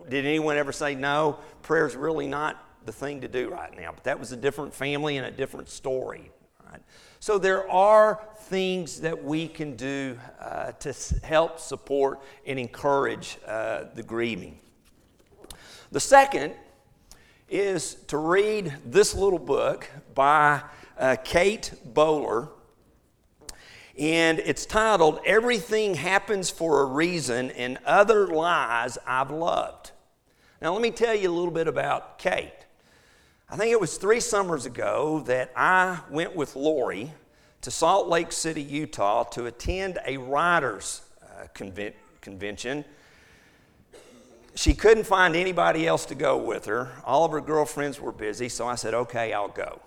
did 0.08 0.24
anyone 0.24 0.56
ever 0.56 0.72
say, 0.72 0.94
no, 0.94 1.38
prayer's 1.62 1.96
really 1.96 2.26
not 2.26 2.69
the 2.84 2.92
thing 2.92 3.20
to 3.20 3.28
do 3.28 3.50
right 3.50 3.74
now. 3.76 3.92
But 3.92 4.04
that 4.04 4.18
was 4.18 4.32
a 4.32 4.36
different 4.36 4.74
family 4.74 5.16
and 5.16 5.26
a 5.26 5.30
different 5.30 5.68
story. 5.68 6.30
Right? 6.70 6.80
So 7.18 7.38
there 7.38 7.70
are 7.70 8.20
things 8.44 9.00
that 9.00 9.22
we 9.24 9.48
can 9.48 9.76
do 9.76 10.18
uh, 10.40 10.72
to 10.72 10.94
help 11.22 11.58
support 11.58 12.20
and 12.46 12.58
encourage 12.58 13.38
uh, 13.46 13.84
the 13.94 14.02
grieving. 14.02 14.58
The 15.92 16.00
second 16.00 16.54
is 17.48 17.94
to 18.06 18.16
read 18.16 18.72
this 18.86 19.14
little 19.14 19.38
book 19.38 19.88
by 20.14 20.62
uh, 20.96 21.16
Kate 21.24 21.72
Bowler. 21.84 22.48
And 23.98 24.38
it's 24.38 24.64
titled 24.64 25.20
Everything 25.26 25.94
Happens 25.94 26.48
for 26.48 26.82
a 26.82 26.84
Reason 26.86 27.50
and 27.50 27.78
Other 27.84 28.28
Lies 28.28 28.96
I've 29.06 29.30
Loved. 29.30 29.90
Now, 30.62 30.72
let 30.72 30.80
me 30.80 30.90
tell 30.90 31.14
you 31.14 31.30
a 31.30 31.34
little 31.34 31.50
bit 31.50 31.66
about 31.66 32.18
Kate. 32.18 32.59
I 33.52 33.56
think 33.56 33.72
it 33.72 33.80
was 33.80 33.96
three 33.96 34.20
summers 34.20 34.64
ago 34.64 35.24
that 35.26 35.50
I 35.56 35.98
went 36.08 36.36
with 36.36 36.54
Lori 36.54 37.10
to 37.62 37.70
Salt 37.72 38.06
Lake 38.06 38.30
City, 38.30 38.62
Utah 38.62 39.24
to 39.24 39.46
attend 39.46 39.98
a 40.06 40.18
writers' 40.18 41.02
uh, 41.20 41.48
conven- 41.52 41.94
convention. 42.20 42.84
She 44.54 44.72
couldn't 44.72 45.02
find 45.02 45.34
anybody 45.34 45.84
else 45.84 46.06
to 46.06 46.14
go 46.14 46.38
with 46.38 46.66
her. 46.66 46.92
All 47.04 47.24
of 47.24 47.32
her 47.32 47.40
girlfriends 47.40 48.00
were 48.00 48.12
busy, 48.12 48.48
so 48.48 48.68
I 48.68 48.76
said, 48.76 48.94
okay, 48.94 49.32
I'll 49.32 49.48
go. 49.48 49.80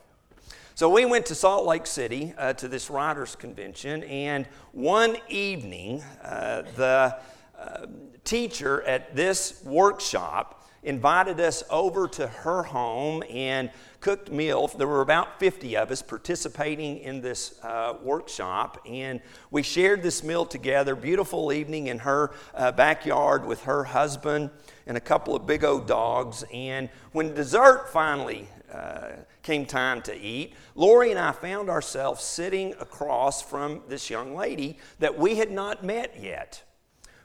So 0.76 0.90
we 0.90 1.06
went 1.06 1.26
to 1.28 1.36
Salt 1.36 1.66
Lake 1.66 1.88
City 1.88 2.34
uh, 2.38 2.52
to 2.54 2.68
this 2.68 2.90
writers' 2.90 3.34
convention, 3.34 4.04
and 4.04 4.46
one 4.74 5.16
evening, 5.30 6.04
uh, 6.22 6.64
the 6.76 7.18
uh, 7.58 7.86
teacher 8.26 8.82
at 8.82 9.16
this 9.16 9.62
workshop 9.64 10.63
invited 10.84 11.40
us 11.40 11.64
over 11.70 12.08
to 12.10 12.28
her 12.28 12.64
home 12.64 13.24
and 13.30 13.72
cooked 14.02 14.30
meal. 14.30 14.68
There 14.68 14.88
were 14.88 15.02
about 15.02 15.40
50 15.40 15.78
of 15.78 15.90
us 15.90 16.02
participating 16.02 17.00
in 17.00 17.22
this 17.22 17.58
uh, 17.64 17.96
workshop, 18.04 18.82
and 18.86 19.22
we 19.50 19.64
shared 19.64 20.04
this 20.04 20.24
meal 20.24 20.46
together. 20.46 20.94
Beautiful 20.94 21.54
evening 21.54 21.88
in 21.88 22.00
her 22.00 22.32
uh, 22.54 22.74
backyard 22.74 23.46
with 23.46 23.64
her 23.64 23.86
husband 23.86 24.50
and 24.86 24.98
a 24.98 25.02
couple 25.02 25.36
of 25.36 25.48
big 25.48 25.64
old 25.64 25.88
dogs. 25.88 26.44
And 26.54 26.90
when 27.14 27.34
dessert 27.34 27.90
finally 27.94 28.50
uh, 28.74 29.12
came 29.42 29.66
time 29.66 30.02
to 30.02 30.14
eat, 30.14 30.54
Lori 30.76 31.12
and 31.12 31.20
I 31.20 31.32
found 31.32 31.70
ourselves 31.70 32.24
sitting 32.24 32.74
across 32.82 33.42
from 33.42 33.84
this 33.88 34.10
young 34.10 34.36
lady 34.36 34.80
that 35.00 35.18
we 35.18 35.36
had 35.36 35.50
not 35.50 35.86
met 35.86 36.22
yet. 36.22 36.62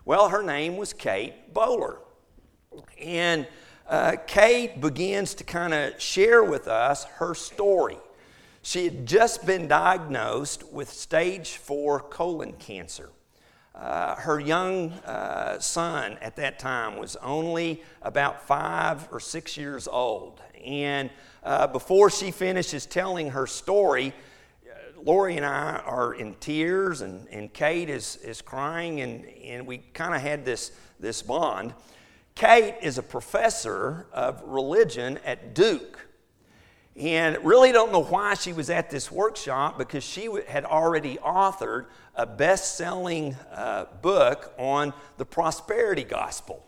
Well, 0.04 0.28
her 0.28 0.44
name 0.44 0.76
was 0.76 0.92
Kate 0.92 1.52
Bowler. 1.52 1.98
And 3.00 3.46
uh, 3.88 4.16
Kate 4.26 4.81
begins 4.81 5.35
to 5.35 5.44
kind 5.44 5.72
of 5.72 6.00
share 6.00 6.44
with 6.44 6.68
us 6.68 7.04
her 7.04 7.35
story. 7.35 7.98
She 8.62 8.85
had 8.85 9.07
just 9.07 9.46
been 9.46 9.68
diagnosed 9.68 10.70
with 10.72 10.90
stage 10.90 11.57
four 11.57 12.00
colon 12.00 12.52
cancer. 12.54 13.11
Uh, 13.74 14.16
her 14.16 14.40
young 14.40 14.90
uh, 15.07 15.59
son 15.61 16.18
at 16.20 16.35
that 16.37 16.59
time 16.59 16.98
was 16.98 17.16
only 17.16 17.83
about 18.02 18.46
five 18.46 19.09
or 19.12 19.20
six 19.20 19.57
years 19.57 19.87
old. 19.87 20.42
And 20.66 21.11
uh, 21.44 21.68
before 21.68 22.11
she 22.11 22.33
finishes 22.33 22.87
telling 22.87 23.31
her 23.31 23.46
story, 23.46 24.12
uh, 24.68 25.00
Lori 25.00 25.37
and 25.37 25.46
I 25.46 25.81
are 25.87 26.12
in 26.14 26.35
tears, 26.35 27.02
and, 27.02 27.28
and 27.28 27.52
Kate 27.52 27.88
is, 27.88 28.16
is 28.16 28.42
crying, 28.42 29.00
and, 29.00 29.24
and 29.44 29.64
we 29.64 29.78
kind 29.94 30.12
of 30.12 30.20
had 30.20 30.44
this, 30.44 30.72
this 30.98 31.22
bond. 31.22 31.72
Kate 32.38 32.77
is 32.83 32.98
a 32.98 33.03
professor 33.03 34.07
of 34.12 34.40
religion 34.44 35.18
at 35.24 35.57
Duke. 35.57 36.07
And 36.94 37.37
really 37.44 37.72
don't 37.72 37.90
know 37.90 38.05
why 38.05 38.35
she 38.35 38.53
was 38.53 38.70
at 38.70 38.90
this 38.90 39.11
workshop 39.11 39.77
because 39.77 40.05
she 40.05 40.31
had 40.46 40.64
already 40.64 41.16
authored 41.16 41.87
a 42.14 42.27
best 42.27 42.77
selling 42.77 43.35
uh, 43.53 43.87
book 44.03 44.55
on 44.57 44.94
the 45.16 45.24
prosperity 45.24 46.05
gospel. 46.05 46.64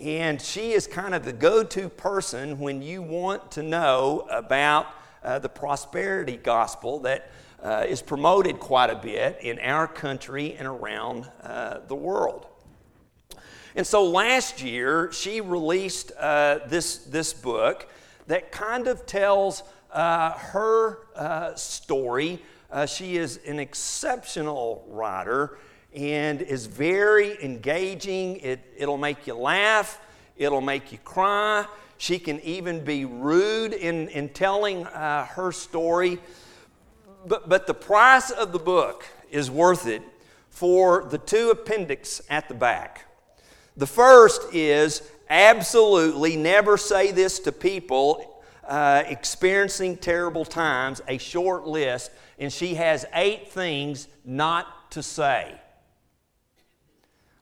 And 0.00 0.40
she 0.40 0.70
is 0.70 0.86
kind 0.86 1.16
of 1.16 1.24
the 1.24 1.32
go 1.32 1.64
to 1.64 1.88
person 1.88 2.60
when 2.60 2.80
you 2.80 3.02
want 3.02 3.50
to 3.52 3.64
know 3.64 4.28
about 4.30 4.86
uh, 5.24 5.40
the 5.40 5.48
prosperity 5.48 6.36
gospel 6.36 7.00
that 7.00 7.28
uh, 7.60 7.86
is 7.88 8.00
promoted 8.00 8.60
quite 8.60 8.90
a 8.90 8.96
bit 8.96 9.40
in 9.40 9.58
our 9.58 9.88
country 9.88 10.54
and 10.54 10.68
around 10.68 11.28
uh, 11.42 11.80
the 11.88 11.96
world. 11.96 12.46
And 13.74 13.86
so 13.86 14.04
last 14.04 14.62
year, 14.62 15.10
she 15.12 15.40
released 15.40 16.12
uh, 16.18 16.60
this, 16.66 16.98
this 16.98 17.32
book 17.32 17.88
that 18.26 18.52
kind 18.52 18.86
of 18.86 19.06
tells 19.06 19.62
uh, 19.90 20.32
her 20.32 20.98
uh, 21.16 21.54
story. 21.54 22.42
Uh, 22.70 22.86
she 22.86 23.16
is 23.16 23.40
an 23.46 23.58
exceptional 23.58 24.86
writer 24.88 25.58
and 25.94 26.42
is 26.42 26.66
very 26.66 27.42
engaging. 27.42 28.36
It, 28.36 28.60
it'll 28.76 28.98
make 28.98 29.26
you 29.26 29.34
laugh, 29.34 30.00
it'll 30.36 30.60
make 30.60 30.92
you 30.92 30.98
cry. 30.98 31.66
She 31.98 32.18
can 32.18 32.40
even 32.40 32.84
be 32.84 33.04
rude 33.04 33.72
in, 33.72 34.08
in 34.08 34.30
telling 34.30 34.86
uh, 34.86 35.24
her 35.26 35.52
story. 35.52 36.18
But, 37.26 37.48
but 37.48 37.66
the 37.66 37.74
price 37.74 38.30
of 38.30 38.52
the 38.52 38.58
book 38.58 39.06
is 39.30 39.50
worth 39.50 39.86
it 39.86 40.02
for 40.50 41.04
the 41.04 41.18
two 41.18 41.50
appendix 41.50 42.20
at 42.28 42.48
the 42.48 42.54
back. 42.54 43.06
The 43.76 43.86
first 43.86 44.54
is 44.54 45.02
absolutely 45.30 46.36
never 46.36 46.76
say 46.76 47.10
this 47.10 47.38
to 47.40 47.52
people 47.52 48.42
uh, 48.66 49.02
experiencing 49.06 49.96
terrible 49.96 50.44
times, 50.44 51.00
a 51.08 51.18
short 51.18 51.66
list, 51.66 52.10
and 52.38 52.52
she 52.52 52.74
has 52.74 53.06
eight 53.14 53.50
things 53.50 54.08
not 54.24 54.90
to 54.92 55.02
say. 55.02 55.58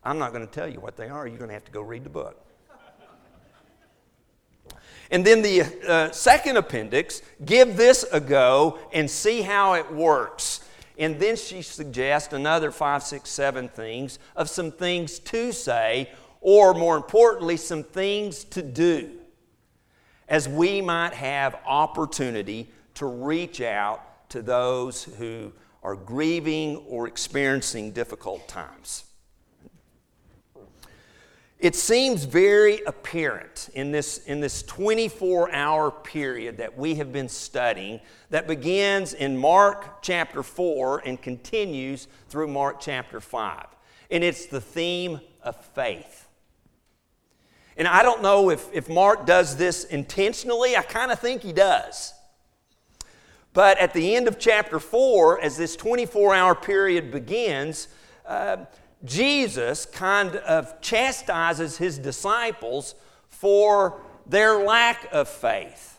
I'm 0.03 0.19
not 0.19 0.33
going 0.33 0.47
to 0.47 0.53
tell 0.53 0.69
you 0.69 0.81
what 0.81 0.97
they 0.97 1.09
are. 1.09 1.27
You're 1.27 1.39
going 1.39 1.49
to 1.49 1.55
have 1.55 1.65
to 1.65 1.73
go 1.73 1.83
read 1.83 2.05
the 2.05 2.11
book. 2.11 2.47
And 5.11 5.27
then 5.27 5.43
the 5.43 5.63
uh, 5.87 6.11
second 6.13 6.57
appendix, 6.57 7.21
give 7.45 7.77
this 7.77 8.05
a 8.13 8.21
go 8.21 8.79
and 8.93 9.11
see 9.11 9.43
how 9.43 9.75
it 9.75 9.93
works. 9.93 10.61
And 10.99 11.19
then 11.19 11.37
she 11.37 11.63
suggests 11.63 12.33
another 12.33 12.71
five, 12.71 13.03
six, 13.03 13.31
seven 13.31 13.69
things 13.69 14.19
of 14.37 14.49
some 14.51 14.71
things 14.71 15.19
to 15.21 15.53
say 15.53 16.11
or 16.41 16.73
more 16.75 16.97
importantly, 16.97 17.57
some 17.57 17.83
things 17.83 18.45
to 18.45 18.63
do 18.63 19.11
as 20.29 20.49
we 20.49 20.81
might 20.81 21.13
have 21.13 21.57
opportunity 21.67 22.71
to 22.95 23.07
reach 23.07 23.61
out 23.61 24.29
to 24.31 24.43
those 24.43 25.05
who 25.05 25.53
are 25.83 25.97
grieving 25.97 26.77
or 26.89 27.09
experiencing 27.09 27.91
difficult 27.91 28.47
times. 28.47 29.05
It 31.61 31.77
seems 31.77 32.25
very 32.25 32.81
apparent 32.87 33.69
in 33.75 33.93
this, 33.93 34.25
in 34.25 34.41
this 34.41 34.63
24 34.63 35.53
hour 35.53 35.91
period 35.91 36.57
that 36.57 36.79
we 36.79 36.95
have 36.95 37.13
been 37.13 37.29
studying 37.29 38.01
that 38.31 38.47
begins 38.47 39.13
in 39.13 39.37
Mark 39.37 40.01
chapter 40.01 40.43
4 40.43 41.03
and 41.05 41.21
continues 41.21 42.09
through 42.31 42.49
Mark 42.49 42.81
chapter 42.81 43.21
5. 43.21 43.67
And 44.11 44.25
it's 44.25 44.47
the 44.47 44.61
theme 44.61 45.21
of 45.43 45.55
faith. 45.75 46.29
And 47.77 47.87
I 47.87 48.03
don't 48.03 48.23
know 48.23 48.49
if, 48.49 48.67
if 48.73 48.89
Mark 48.89 49.27
does 49.27 49.57
this 49.57 49.85
intentionally, 49.85 50.79
I 50.79 50.83
kind 50.83 51.13
of 51.13 51.19
think 51.19 51.43
he 51.43 51.53
does. 51.53 52.15
But 53.53 53.77
at 53.79 53.93
the 53.93 54.17
end 54.17 54.29
of 54.29 54.39
chapter 54.39 54.79
4, 54.79 55.43
as 55.43 55.59
this 55.59 55.77
24 55.77 56.35
hour 56.35 56.55
period 56.55 57.11
begins, 57.11 57.89
uh, 58.25 58.65
Jesus 59.05 59.87
kind 59.87 60.37
of 60.37 60.81
chastises 60.81 61.79
his 61.79 61.99
disciples 61.99 62.95
for 63.29 64.01
their 64.27 64.65
lack 64.65 65.09
of 65.13 65.29
faith. 65.29 65.99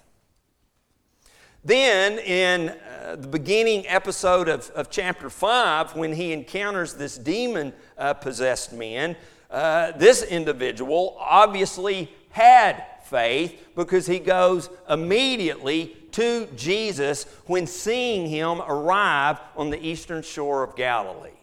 Then, 1.63 2.17
in 2.19 2.69
uh, 2.69 3.17
the 3.17 3.27
beginning 3.27 3.87
episode 3.87 4.49
of, 4.49 4.69
of 4.71 4.89
chapter 4.89 5.29
5, 5.29 5.95
when 5.95 6.13
he 6.13 6.33
encounters 6.33 6.95
this 6.95 7.17
demon 7.17 7.73
uh, 7.97 8.15
possessed 8.15 8.73
man, 8.73 9.15
uh, 9.51 9.91
this 9.91 10.23
individual 10.23 11.15
obviously 11.19 12.11
had 12.29 12.83
faith 13.03 13.67
because 13.75 14.07
he 14.07 14.17
goes 14.17 14.69
immediately 14.89 15.95
to 16.11 16.47
Jesus 16.55 17.25
when 17.45 17.67
seeing 17.67 18.27
him 18.27 18.61
arrive 18.61 19.39
on 19.55 19.69
the 19.69 19.85
eastern 19.85 20.23
shore 20.23 20.63
of 20.63 20.75
Galilee. 20.75 21.40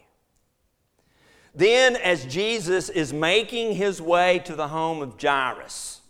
Then, 1.55 1.95
as 1.95 2.25
Jesus 2.25 2.89
is 2.89 3.11
making 3.11 3.75
his 3.75 4.01
way 4.01 4.39
to 4.39 4.55
the 4.55 4.67
home 4.67 5.01
of 5.01 5.21
Jairus, 5.21 6.01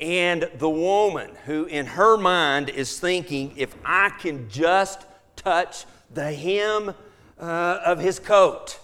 and 0.00 0.48
the 0.56 0.70
woman 0.70 1.30
who, 1.44 1.66
in 1.66 1.84
her 1.86 2.16
mind, 2.16 2.70
is 2.70 2.98
thinking, 2.98 3.52
if 3.56 3.74
I 3.84 4.08
can 4.08 4.48
just 4.48 5.06
touch 5.36 5.84
the 6.12 6.32
hem 6.32 6.94
uh, 7.38 7.80
of 7.84 7.98
his 7.98 8.18
coat, 8.18 8.78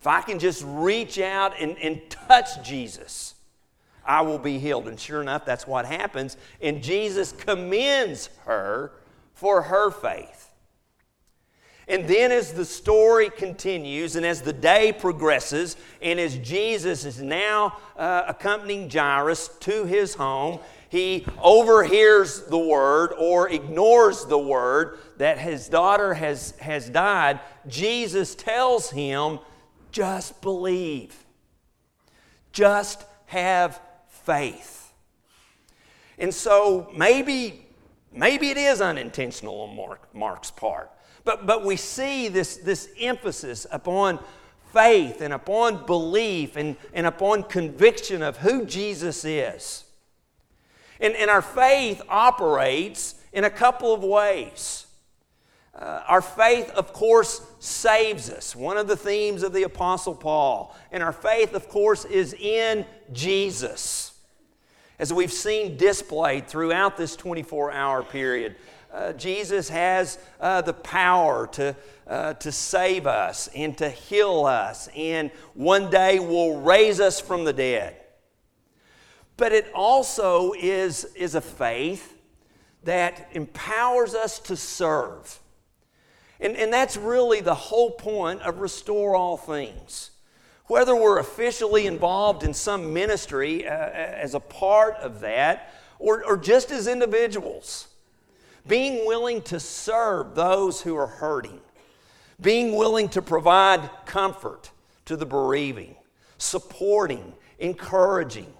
if 0.00 0.06
I 0.06 0.20
can 0.20 0.40
just 0.40 0.64
reach 0.66 1.20
out 1.20 1.54
and, 1.60 1.78
and 1.78 2.00
touch 2.10 2.66
Jesus, 2.66 3.36
I 4.04 4.22
will 4.22 4.40
be 4.40 4.58
healed. 4.58 4.88
And 4.88 4.98
sure 4.98 5.22
enough, 5.22 5.44
that's 5.44 5.66
what 5.66 5.84
happens. 5.84 6.36
And 6.60 6.82
Jesus 6.82 7.30
commends 7.30 8.28
her 8.44 8.90
for 9.34 9.62
her 9.62 9.92
faith. 9.92 10.41
And 11.88 12.06
then, 12.06 12.30
as 12.30 12.52
the 12.52 12.64
story 12.64 13.28
continues, 13.28 14.14
and 14.16 14.24
as 14.24 14.42
the 14.42 14.52
day 14.52 14.92
progresses, 14.92 15.76
and 16.00 16.20
as 16.20 16.38
Jesus 16.38 17.04
is 17.04 17.20
now 17.20 17.78
uh, 17.96 18.22
accompanying 18.28 18.88
Jairus 18.88 19.48
to 19.60 19.84
his 19.84 20.14
home, 20.14 20.60
he 20.88 21.26
overhears 21.42 22.42
the 22.42 22.58
word 22.58 23.14
or 23.18 23.48
ignores 23.48 24.26
the 24.26 24.38
word 24.38 24.98
that 25.16 25.38
his 25.38 25.68
daughter 25.68 26.14
has, 26.14 26.52
has 26.60 26.88
died. 26.90 27.40
Jesus 27.66 28.34
tells 28.34 28.90
him, 28.90 29.38
just 29.90 30.40
believe, 30.42 31.24
just 32.52 33.04
have 33.26 33.80
faith. 34.08 34.92
And 36.18 36.32
so 36.32 36.92
maybe, 36.94 37.66
maybe 38.12 38.50
it 38.50 38.58
is 38.58 38.80
unintentional 38.80 39.62
on 39.62 39.74
Mark, 39.74 40.14
Mark's 40.14 40.50
part. 40.50 40.90
But, 41.24 41.46
but 41.46 41.64
we 41.64 41.76
see 41.76 42.28
this, 42.28 42.56
this 42.56 42.88
emphasis 42.98 43.66
upon 43.70 44.18
faith 44.72 45.20
and 45.20 45.32
upon 45.32 45.86
belief 45.86 46.56
and, 46.56 46.76
and 46.92 47.06
upon 47.06 47.44
conviction 47.44 48.22
of 48.22 48.38
who 48.38 48.64
Jesus 48.64 49.24
is. 49.24 49.84
And, 51.00 51.14
and 51.14 51.30
our 51.30 51.42
faith 51.42 52.00
operates 52.08 53.16
in 53.32 53.44
a 53.44 53.50
couple 53.50 53.92
of 53.92 54.02
ways. 54.02 54.86
Uh, 55.74 56.02
our 56.06 56.20
faith, 56.20 56.70
of 56.70 56.92
course, 56.92 57.44
saves 57.58 58.28
us. 58.28 58.54
One 58.54 58.76
of 58.76 58.88
the 58.88 58.96
themes 58.96 59.42
of 59.42 59.52
the 59.52 59.62
Apostle 59.62 60.14
Paul. 60.14 60.76
And 60.90 61.02
our 61.02 61.12
faith, 61.12 61.54
of 61.54 61.68
course, 61.68 62.04
is 62.04 62.34
in 62.34 62.84
Jesus. 63.12 64.12
As 64.98 65.12
we've 65.12 65.32
seen 65.32 65.76
displayed 65.76 66.46
throughout 66.46 66.96
this 66.96 67.16
24 67.16 67.72
hour 67.72 68.02
period, 68.02 68.56
uh, 68.92 69.12
Jesus 69.14 69.68
has 69.68 70.18
uh, 70.40 70.60
the 70.60 70.74
power 70.74 71.46
to, 71.48 71.74
uh, 72.06 72.34
to 72.34 72.52
save 72.52 73.06
us 73.06 73.48
and 73.54 73.76
to 73.78 73.88
heal 73.88 74.44
us, 74.44 74.88
and 74.94 75.30
one 75.54 75.90
day 75.90 76.18
will 76.18 76.60
raise 76.60 77.00
us 77.00 77.20
from 77.20 77.44
the 77.44 77.52
dead. 77.52 77.96
But 79.36 79.52
it 79.52 79.70
also 79.74 80.52
is, 80.52 81.04
is 81.16 81.34
a 81.34 81.40
faith 81.40 82.18
that 82.84 83.28
empowers 83.32 84.14
us 84.14 84.38
to 84.40 84.56
serve. 84.56 85.40
And, 86.38 86.56
and 86.56 86.72
that's 86.72 86.96
really 86.96 87.40
the 87.40 87.54
whole 87.54 87.92
point 87.92 88.42
of 88.42 88.58
Restore 88.58 89.14
All 89.14 89.36
Things. 89.36 90.10
Whether 90.66 90.94
we're 90.94 91.18
officially 91.18 91.86
involved 91.86 92.42
in 92.42 92.52
some 92.52 92.92
ministry 92.92 93.66
uh, 93.66 93.70
as 93.70 94.34
a 94.34 94.40
part 94.40 94.96
of 94.96 95.20
that, 95.20 95.72
or, 95.98 96.24
or 96.24 96.36
just 96.36 96.70
as 96.70 96.86
individuals, 96.86 97.88
being 98.66 99.06
willing 99.06 99.42
to 99.42 99.58
serve 99.58 100.34
those 100.34 100.80
who 100.80 100.96
are 100.96 101.06
hurting, 101.06 101.60
being 102.40 102.76
willing 102.76 103.08
to 103.10 103.22
provide 103.22 103.90
comfort 104.06 104.70
to 105.06 105.16
the 105.16 105.26
bereaving, 105.26 105.96
supporting, 106.38 107.32
encouraging, 107.58 108.52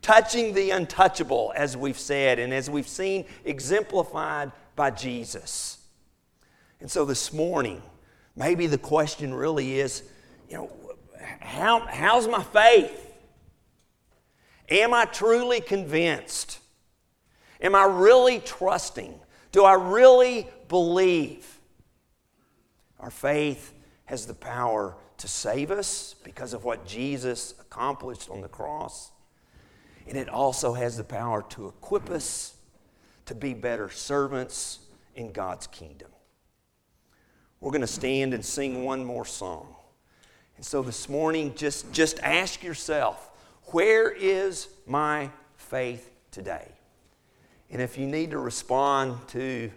touching 0.00 0.54
the 0.54 0.70
untouchable, 0.70 1.52
as 1.54 1.76
we've 1.76 1.98
said, 1.98 2.38
and 2.38 2.52
as 2.52 2.68
we've 2.68 2.88
seen 2.88 3.24
exemplified 3.44 4.52
by 4.74 4.90
Jesus. 4.90 5.78
And 6.80 6.90
so 6.90 7.04
this 7.04 7.32
morning, 7.32 7.82
maybe 8.34 8.66
the 8.66 8.78
question 8.78 9.32
really 9.32 9.78
is, 9.78 10.02
you 10.48 10.56
know, 10.56 10.70
how, 11.40 11.80
how's 11.80 12.26
my 12.26 12.42
faith? 12.42 12.98
Am 14.68 14.94
I 14.94 15.04
truly 15.04 15.60
convinced? 15.60 16.58
Am 17.60 17.74
I 17.74 17.84
really 17.84 18.40
trusting? 18.40 19.21
Do 19.52 19.64
I 19.64 19.74
really 19.74 20.48
believe? 20.68 21.46
Our 22.98 23.10
faith 23.10 23.74
has 24.06 24.26
the 24.26 24.34
power 24.34 24.96
to 25.18 25.28
save 25.28 25.70
us 25.70 26.14
because 26.24 26.52
of 26.52 26.64
what 26.64 26.86
Jesus 26.86 27.54
accomplished 27.60 28.28
on 28.30 28.40
the 28.40 28.48
cross. 28.48 29.12
And 30.08 30.16
it 30.16 30.28
also 30.28 30.72
has 30.72 30.96
the 30.96 31.04
power 31.04 31.42
to 31.50 31.68
equip 31.68 32.10
us 32.10 32.56
to 33.26 33.34
be 33.34 33.54
better 33.54 33.88
servants 33.88 34.80
in 35.14 35.32
God's 35.32 35.66
kingdom. 35.66 36.10
We're 37.60 37.70
going 37.70 37.82
to 37.82 37.86
stand 37.86 38.34
and 38.34 38.44
sing 38.44 38.82
one 38.82 39.04
more 39.04 39.24
song. 39.24 39.76
And 40.56 40.64
so 40.64 40.82
this 40.82 41.08
morning, 41.08 41.54
just, 41.54 41.92
just 41.92 42.18
ask 42.20 42.62
yourself 42.62 43.30
where 43.66 44.10
is 44.10 44.68
my 44.86 45.30
faith 45.56 46.10
today? 46.30 46.71
And 47.72 47.82
if 47.82 47.98
you 47.98 48.06
need 48.06 48.30
to 48.30 48.38
respond 48.38 49.16
to 49.28 49.70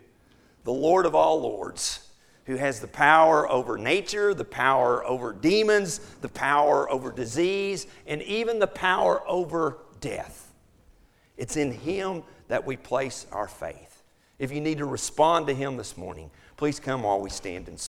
the 0.64 0.74
Lord 0.74 1.06
of 1.06 1.16
all 1.16 1.42
Lords, 1.42 2.10
who 2.46 2.58
has 2.58 2.80
the 2.80 2.88
power 2.88 3.50
over 3.50 3.78
nature, 3.78 4.36
the 4.36 4.46
power 4.46 5.04
over 5.04 5.34
demons, 5.34 6.00
the 6.22 6.30
power 6.30 6.90
over 6.92 7.12
disease, 7.12 7.88
and 8.06 8.22
even 8.22 8.60
the 8.60 8.68
power 8.68 9.28
over 9.28 9.80
death. 10.00 10.54
It's 11.38 11.58
in 11.58 11.72
Him 11.72 12.22
that 12.48 12.66
we 12.66 12.78
place 12.78 13.26
our 13.32 13.48
faith. 13.48 14.04
If 14.38 14.52
you 14.52 14.62
need 14.62 14.78
to 14.78 14.86
respond 14.86 15.48
to 15.48 15.56
Him 15.56 15.78
this 15.78 15.98
morning, 15.98 16.30
Please 16.58 16.80
come 16.80 17.04
while 17.04 17.20
we 17.20 17.30
stand 17.30 17.68
and 17.68 17.80